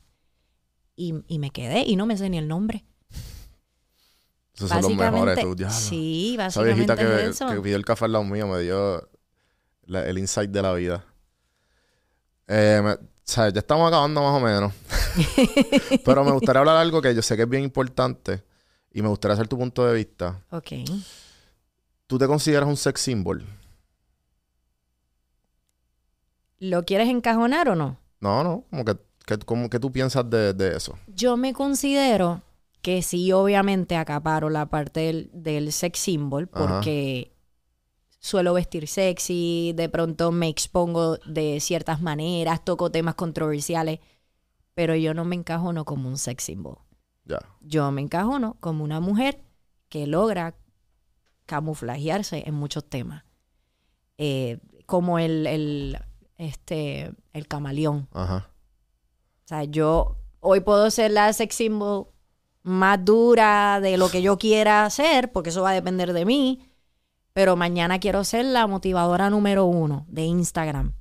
[0.96, 2.86] Y, y me quedé y no me sé ni el nombre.
[4.54, 5.12] Esos son los mejores.
[5.14, 5.76] Básicamente, Tú, diablo.
[5.76, 7.48] sí, Esa viejita básicamente que, es eso.
[7.48, 9.10] que pidió el café al lado mío me dio
[9.86, 11.06] la- el insight de la vida.
[12.48, 14.74] Eh, me- o sea, ya estamos acabando más o menos.
[16.06, 18.44] Pero me gustaría hablar de algo que yo sé que es bien importante
[18.92, 20.44] y me gustaría hacer tu punto de vista.
[20.52, 20.72] Ok.
[22.08, 23.46] ¿Tú te consideras un sex symbol?
[26.60, 27.98] ¿Lo quieres encajonar o no?
[28.22, 28.66] No, no.
[28.70, 30.98] Como que, que, como que tú piensas de, de eso.
[31.08, 32.42] Yo me considero
[32.82, 36.68] que sí, obviamente acaparo la parte del, del sex symbol Ajá.
[36.68, 37.32] porque
[38.20, 44.00] suelo vestir sexy, de pronto me expongo de ciertas maneras, toco temas controversiales,
[44.74, 46.78] pero yo no me encajono como un sex symbol.
[47.26, 47.40] Ya.
[47.62, 49.42] Yo me encajono como una mujer
[49.90, 50.56] que logra
[51.46, 53.26] camuflajearse en muchos temas.
[54.18, 55.98] Eh, como el, el,
[56.42, 58.08] este, el camaleón.
[58.14, 58.50] Ajá.
[59.46, 62.08] O sea, yo hoy puedo ser la sex symbol
[62.64, 66.68] más dura de lo que yo quiera hacer, porque eso va a depender de mí.
[67.34, 70.94] Pero mañana quiero ser la motivadora número uno de Instagram.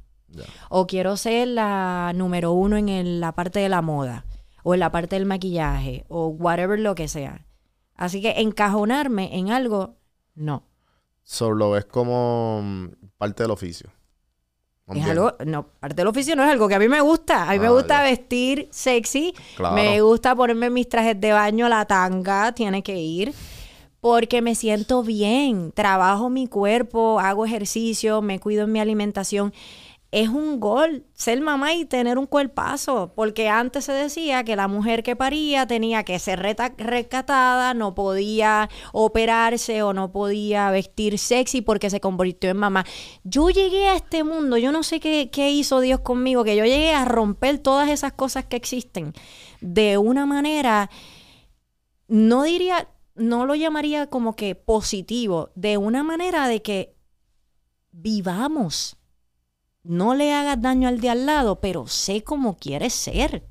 [0.69, 4.25] O quiero ser la número uno en el- la parte de la moda.
[4.63, 6.05] O en la parte del maquillaje.
[6.09, 7.47] O whatever lo que sea.
[7.97, 9.97] Así que encajonarme en algo,
[10.35, 10.63] no.
[11.25, 12.87] Solo es como mm,
[13.19, 13.91] parte del oficio.
[14.95, 17.49] Es algo, no, parte del oficio no es algo que a mí me gusta.
[17.49, 18.03] A mí me Ah, gusta ya.
[18.11, 19.35] vestir sexy.
[19.57, 19.75] Claro.
[19.75, 23.33] Me gusta ponerme mis trajes de baño, la tanga, tiene que ir.
[24.01, 29.53] Porque me siento bien, trabajo mi cuerpo, hago ejercicio, me cuido en mi alimentación.
[30.13, 34.67] Es un gol ser mamá y tener un cuerpazo, porque antes se decía que la
[34.67, 41.61] mujer que paría tenía que ser rescatada, no podía operarse o no podía vestir sexy
[41.61, 42.85] porque se convirtió en mamá.
[43.23, 46.65] Yo llegué a este mundo, yo no sé qué, qué hizo Dios conmigo, que yo
[46.65, 49.13] llegué a romper todas esas cosas que existen
[49.61, 50.91] de una manera
[52.11, 56.97] no diría, no lo llamaría como que positivo, de una manera de que
[57.93, 58.97] vivamos.
[59.83, 63.47] No le hagas daño al de al lado, pero sé cómo quieres ser.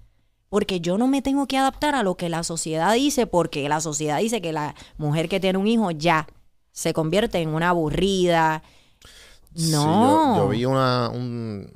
[0.50, 3.82] Porque yo no me tengo que adaptar a lo que la sociedad dice, porque la
[3.82, 6.28] sociedad dice que la mujer que tiene un hijo ya
[6.72, 8.64] se convierte en una aburrida.
[9.54, 10.36] Sí, No.
[10.36, 11.72] yo, yo vi una, un,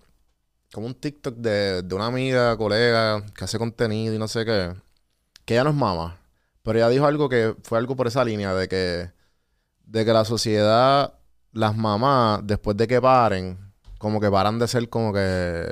[0.73, 4.73] como un TikTok de, de una amiga, colega, que hace contenido y no sé qué,
[5.45, 6.19] que ella no es mamá,
[6.63, 9.11] pero ella dijo algo que fue algo por esa línea de que,
[9.85, 11.19] de que la sociedad,
[11.53, 13.62] las mamás, después de que paren,
[14.03, 15.65] como que paran de ser como que,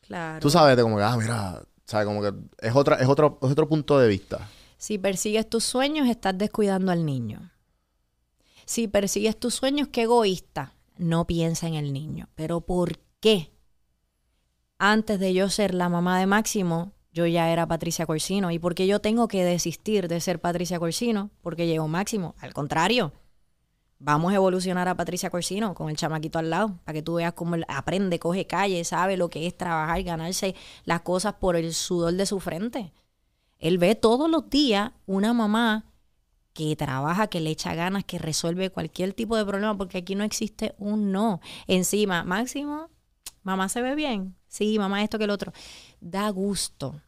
[0.00, 0.40] Claro.
[0.40, 2.32] tú sabes, de como que, ah, mira, sabes, como que
[2.66, 4.48] es otra, es otro, es otro punto de vista.
[4.78, 7.50] Si persigues tus sueños, estás descuidando al niño.
[8.64, 10.74] Si persigues tus sueños, qué egoísta.
[10.96, 12.28] No piensa en el niño.
[12.34, 13.52] Pero ¿por qué?
[14.78, 18.50] Antes de yo ser la mamá de Máximo, yo ya era Patricia Corsino.
[18.50, 21.30] ¿Y por qué yo tengo que desistir de ser Patricia Corsino?
[21.42, 22.34] Porque llegó Máximo.
[22.40, 23.12] Al contrario,
[24.04, 27.34] vamos a evolucionar a Patricia Corsino con el chamaquito al lado, para que tú veas
[27.34, 31.72] cómo él aprende, coge calle, sabe lo que es trabajar, ganarse las cosas por el
[31.72, 32.92] sudor de su frente.
[33.58, 35.84] Él ve todos los días una mamá
[36.52, 40.24] que trabaja, que le echa ganas, que resuelve cualquier tipo de problema, porque aquí no
[40.24, 41.40] existe un no.
[41.68, 42.90] Encima, Máximo,
[43.44, 44.34] mamá se ve bien.
[44.48, 45.52] Sí, mamá esto que el otro.
[46.00, 47.00] Da gusto.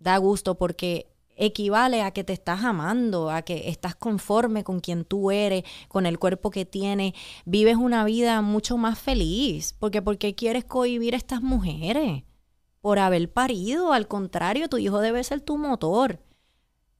[0.00, 5.04] Da gusto porque equivale a que te estás amando, a que estás conforme con quien
[5.04, 10.34] tú eres, con el cuerpo que tienes, vives una vida mucho más feliz, porque porque
[10.34, 12.24] quieres cohibir a estas mujeres
[12.80, 16.20] por haber parido, al contrario, tu hijo debe ser tu motor.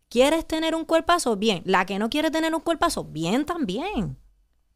[0.08, 1.36] ¿Quieres tener un cuerpazo?
[1.36, 1.60] Bien.
[1.66, 4.16] La que no quiere tener un cuerpazo, bien también.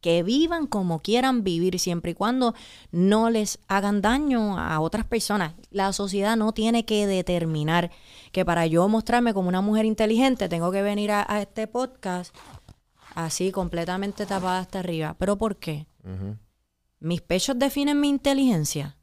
[0.01, 2.55] Que vivan como quieran vivir, siempre y cuando
[2.93, 5.55] no les hagan daño a otras personas.
[5.71, 7.91] La sociedad no tiene que determinar
[8.31, 12.35] que para yo mostrarme como una mujer inteligente tengo que venir a, a este podcast
[13.15, 15.17] así completamente tapada hasta arriba.
[15.19, 15.87] ¿Pero por qué?
[17.01, 18.97] ¿Mis pechos definen mi inteligencia?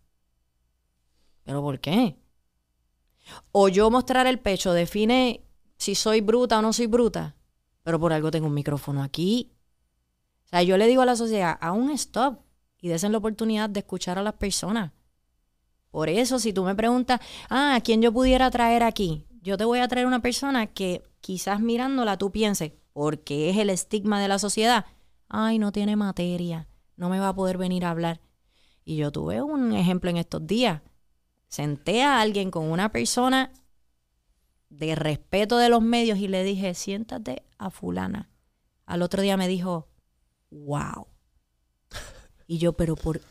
[1.43, 2.17] ¿Pero por qué?
[3.51, 5.45] O yo mostrar el pecho define
[5.77, 7.35] si soy bruta o no soy bruta.
[7.83, 9.54] Pero por algo tengo un micrófono aquí.
[10.45, 12.39] O sea, yo le digo a la sociedad, a un stop
[12.79, 14.91] y desen la oportunidad de escuchar a las personas.
[15.89, 17.19] Por eso, si tú me preguntas,
[17.49, 19.25] ah, ¿a quién yo pudiera traer aquí?
[19.41, 23.69] Yo te voy a traer una persona que quizás mirándola tú pienses, porque es el
[23.69, 24.85] estigma de la sociedad.
[25.29, 26.67] Ay, no tiene materia,
[26.97, 28.21] no me va a poder venir a hablar.
[28.83, 30.81] Y yo tuve un ejemplo en estos días.
[31.47, 33.51] Senté a alguien con una persona
[34.69, 38.29] de respeto de los medios y le dije, siéntate a fulana.
[38.85, 39.87] Al otro día me dijo,
[40.55, 41.07] wow.
[42.47, 43.21] Y yo, pero por,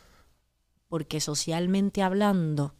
[0.87, 2.75] porque socialmente hablando,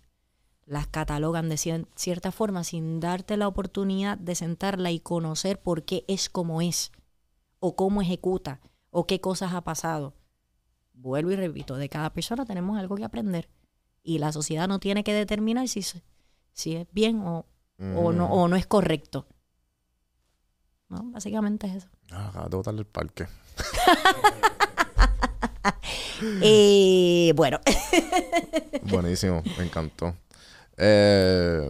[0.65, 5.83] las catalogan de cier- cierta forma sin darte la oportunidad de sentarla y conocer por
[5.83, 6.91] qué es como es,
[7.59, 10.13] o cómo ejecuta, o qué cosas ha pasado.
[10.93, 13.49] Vuelvo y repito, de cada persona tenemos algo que aprender.
[14.03, 15.81] Y la sociedad no tiene que determinar si,
[16.53, 17.45] si es bien o,
[17.95, 19.27] o no, o no es correcto.
[20.95, 21.11] ¿No?
[21.11, 21.87] Básicamente es eso.
[22.11, 23.27] Ah, de botarle el parque.
[26.41, 27.59] Eh, bueno,
[28.83, 30.15] Buenísimo, me encantó.
[30.77, 31.69] Eh,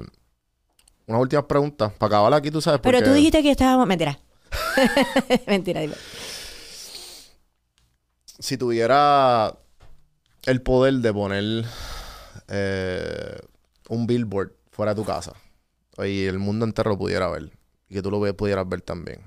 [1.08, 1.92] unas últimas preguntas.
[1.94, 2.80] Para acabar aquí, tú sabes.
[2.82, 3.88] pero porque- tú dijiste que estábamos...
[3.88, 4.20] Mentira.
[5.48, 5.96] Mentira, dime.
[8.38, 9.58] Si tuviera
[10.44, 11.66] el poder de poner
[12.50, 13.40] eh,
[13.90, 15.34] un billboard fuera de tu casa
[16.04, 17.50] y el mundo entero lo pudiera ver
[17.90, 19.22] y que tú lo pudieras ver también.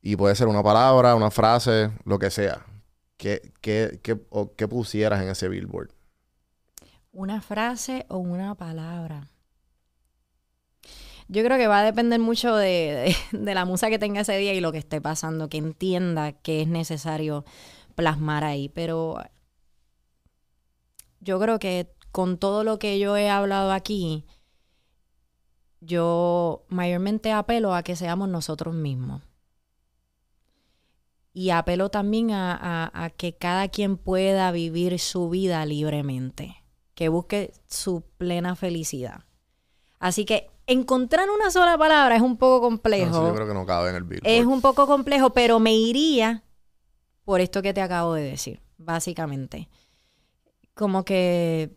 [0.00, 2.66] Y puede ser una palabra, una frase, lo que sea.
[3.16, 5.90] ¿Qué, qué, qué, o qué pusieras en ese billboard?
[7.12, 9.30] Una frase o una palabra.
[11.28, 14.36] Yo creo que va a depender mucho de, de- de la musa que tenga ese
[14.36, 17.44] día y lo que esté pasando, que entienda que es necesario
[17.94, 18.68] plasmar ahí.
[18.68, 19.18] Pero
[21.20, 24.26] yo creo que con todo lo que yo he hablado aquí,
[25.84, 29.20] yo mayormente apelo a que seamos nosotros mismos.
[31.34, 36.56] Y apelo también a, a- a que cada quien pueda vivir su vida libremente,
[36.94, 39.24] que busque su plena felicidad.
[39.98, 43.28] Así que encontrar una sola palabra es un poco complejo.
[43.28, 44.30] yo creo que no cabe en el Billboard.
[44.30, 46.42] Es un poco complejo, pero me iría
[47.24, 49.68] por esto que te acabo de decir, básicamente.
[50.74, 51.74] Como que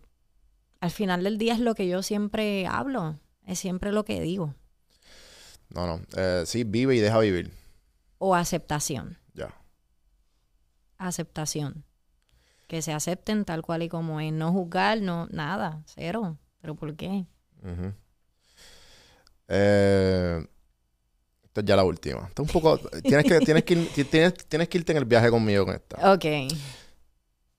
[0.81, 3.15] al final del día es lo que yo siempre hablo,
[3.45, 4.53] es siempre lo que digo.
[5.69, 6.01] No, no.
[6.15, 7.51] Eh, sí, vive y deja vivir.
[8.17, 9.53] O aceptación, Ya.
[10.97, 11.83] aceptación.
[12.67, 14.31] Que se acepten tal cual y como es.
[14.33, 16.37] No juzgar, no, nada, cero.
[16.61, 17.25] ¿Pero por qué?
[19.47, 20.45] Eh,
[21.43, 22.27] esta es ya la última.
[22.27, 22.77] Esta es un poco.
[23.03, 26.11] Tienes que, tienes, que ir- tienes, tienes que irte en el viaje conmigo con esta.
[26.13, 26.25] Ok.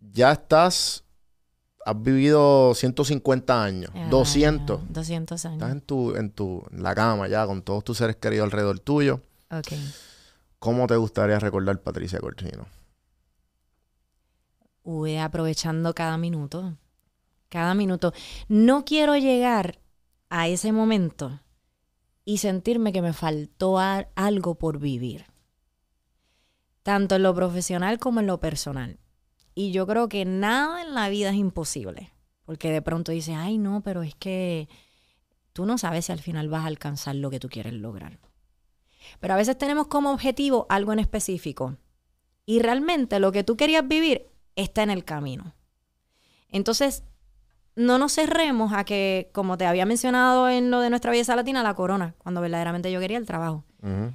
[0.01, 1.05] Ya estás.
[1.89, 4.81] Has vivido 150 años, Ah, 200.
[4.93, 5.71] 200 Estás años.
[5.71, 9.21] en tu, en tu, en la cama ya con todos tus seres queridos alrededor tuyo.
[9.53, 9.69] Ok.
[10.59, 12.67] ¿Cómo te gustaría recordar Patricia Corchino?
[14.83, 16.77] Uy, aprovechando cada minuto.
[17.49, 18.13] Cada minuto.
[18.49, 19.79] No quiero llegar
[20.29, 21.41] a ese momento
[22.25, 25.27] y sentirme que me faltó algo por vivir.
[26.83, 28.99] Tanto en lo profesional como en lo personal.
[29.59, 32.12] Y yo creo que nada en la vida es imposible.
[32.45, 34.69] Porque de pronto dices, ay no, pero es que
[35.55, 38.20] tú no sabes si al final vas a alcanzar lo que tú quieres lograr.
[39.19, 41.78] Pero a veces tenemos como objetivo algo en específico.
[42.45, 45.55] Y realmente lo que tú querías vivir está en el camino.
[46.51, 47.03] Entonces,
[47.77, 51.62] no nos cerremos a que, como te había mencionado en lo de nuestra belleza latina,
[51.62, 53.65] la corona, cuando verdaderamente yo quería el trabajo.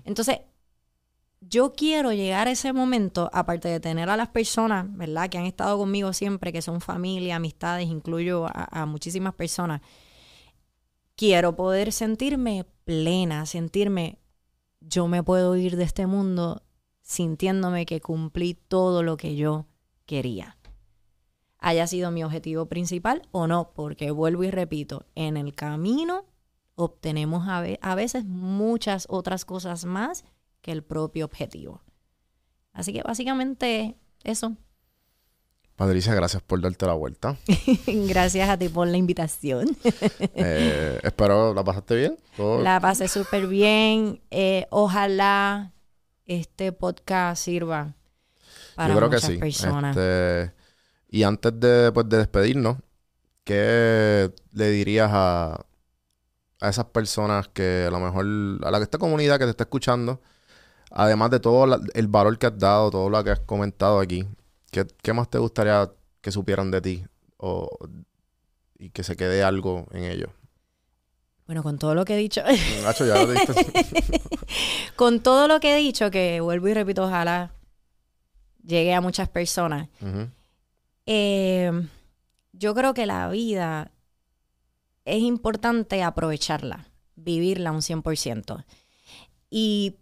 [0.05, 0.41] Entonces,
[1.41, 5.45] yo quiero llegar a ese momento, aparte de tener a las personas, ¿verdad?, que han
[5.45, 9.81] estado conmigo siempre, que son familia, amistades, incluyo a, muchísimas personas.
[11.15, 14.19] Quiero poder sentirme plena, sentirme,
[14.80, 16.63] yo me puedo ir de este mundo
[17.01, 19.65] sintiéndome que cumplí todo lo que yo
[20.05, 20.57] quería.
[21.57, 26.26] Haya sido mi objetivo principal o no, porque vuelvo y repito, en el camino
[26.76, 30.23] obtenemos a veces muchas otras cosas más
[30.61, 31.81] que el propio objetivo.
[32.73, 34.55] Así que básicamente eso.
[35.75, 37.38] Patricia, gracias por darte la vuelta.
[37.88, 39.75] Gracias a ti por la invitación.
[40.35, 42.17] Eh, espero la pasaste bien.
[42.38, 44.21] Todo- La pasé súper bien.
[44.29, 45.73] Eh, ojalá
[46.25, 47.95] este podcast sirva
[48.75, 49.38] para Yo creo que muchas sí.
[49.38, 49.97] personas.
[49.97, 50.53] Este,
[51.09, 52.77] y antes de, pues, de despedirnos,
[53.43, 55.65] ¿qué le dirías a,
[56.59, 58.25] a esas personas que a lo mejor,
[58.65, 60.21] a la que esta comunidad que te está escuchando,
[60.91, 64.26] además de todo la- el valor que has dado, todo lo que has comentado aquí,
[64.72, 65.89] ¿qué, qué más te gustaría
[66.22, 67.05] que supieran de ti?
[67.38, 67.69] O,
[68.77, 70.30] y que se quede algo en ellos.
[71.45, 72.41] Bueno, con todo lo que he dicho,
[72.84, 73.27] Nacho, ya lo
[74.95, 77.51] con todo lo que he dicho, que vuelvo y repito, ojalá
[78.63, 79.89] llegue a muchas personas.
[81.05, 81.72] Eh,
[82.53, 83.91] yo creo que la vida
[85.05, 88.63] es importante aprovecharla, vivirla un 100%.
[89.49, 89.97] Y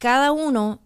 [0.00, 0.80] cada uno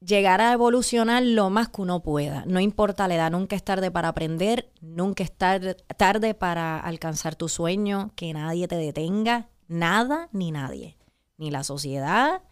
[0.00, 2.44] llegará a evolucionar lo más que uno pueda.
[2.46, 7.34] No importa la edad, nunca es tarde para aprender, nunca es tarde, tarde para alcanzar
[7.34, 10.98] tu sueño, que nadie te detenga, nada ni nadie.
[11.38, 12.42] Ni la sociedad,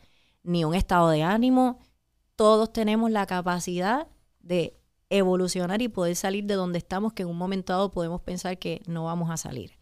[0.43, 1.79] ni un estado de ánimo.
[2.35, 4.09] Todos tenemos la capacidad
[4.41, 4.81] de
[5.11, 8.81] evolucionar y poder salir de donde estamos, que en un momento dado podemos pensar que
[8.87, 9.79] no vamos a salir.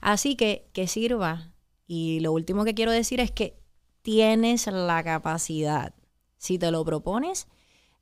[0.00, 1.52] Así que que sirva.
[1.86, 3.62] Y lo último que quiero decir es que
[4.04, 5.94] tienes la capacidad,
[6.36, 7.48] si te lo propones,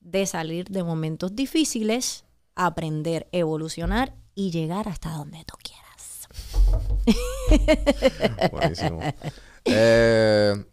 [0.00, 2.24] de salir de momentos difíciles,
[2.56, 6.28] aprender, evolucionar y llegar hasta donde tú quieras.
[8.50, 9.00] Buenísimo.
[9.64, 10.64] Eh,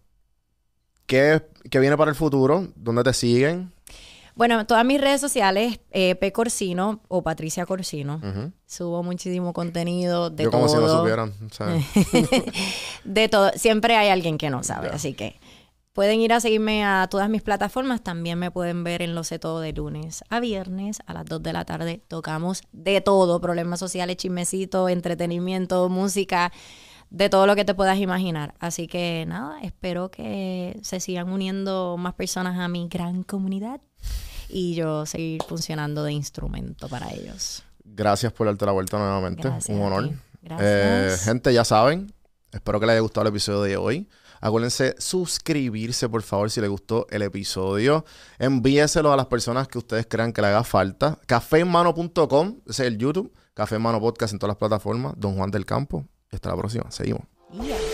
[1.05, 2.67] ¿qué, qué viene para el futuro?
[2.75, 3.71] ¿Dónde te siguen?
[4.39, 6.31] Bueno, en todas mis redes sociales, eh, P.
[6.31, 8.21] Corsino o Patricia Corsino.
[8.65, 10.75] Subo muchísimo contenido de Yo como todo.
[10.77, 11.33] si no supieran.
[11.51, 11.85] ¿sabes?
[13.03, 13.51] de todo.
[13.55, 15.41] Siempre hay alguien que no sabe, así que
[15.91, 18.01] pueden ir a seguirme a todas mis plataformas.
[18.01, 21.43] También me pueden ver en Lo sé todo de lunes a viernes a las 2
[21.43, 22.01] de la tarde.
[22.07, 26.53] Tocamos de todo, problemas sociales, chismecito, entretenimiento, música,
[27.09, 28.53] de todo lo que te puedas imaginar.
[28.61, 33.81] Así que nada, espero que se sigan uniendo más personas a mi gran comunidad
[34.49, 37.63] y yo seguir funcionando de instrumento para ellos.
[37.83, 39.43] Gracias por darte la vuelta nuevamente.
[39.47, 40.05] Gracias Un honor.
[40.05, 41.23] Eh, Gracias.
[41.25, 42.13] gente, ya saben,
[42.51, 44.09] Espero que les haya gustado el episodio de hoy.
[44.41, 48.05] Acuérdense suscribirse, por favor, si les gustó el episodio.
[48.39, 51.19] Envíeselo a las personas que ustedes crean que le haga falta.
[51.27, 53.31] Caféenmano.com, ese es el YouTube.
[53.53, 55.13] Café en Mano Podcast en todas las plataformas.
[55.17, 56.05] Don Juan del Campo.
[56.31, 56.89] Hasta la próxima.
[56.89, 57.23] Seguimos.
[57.51, 57.88] Yeah.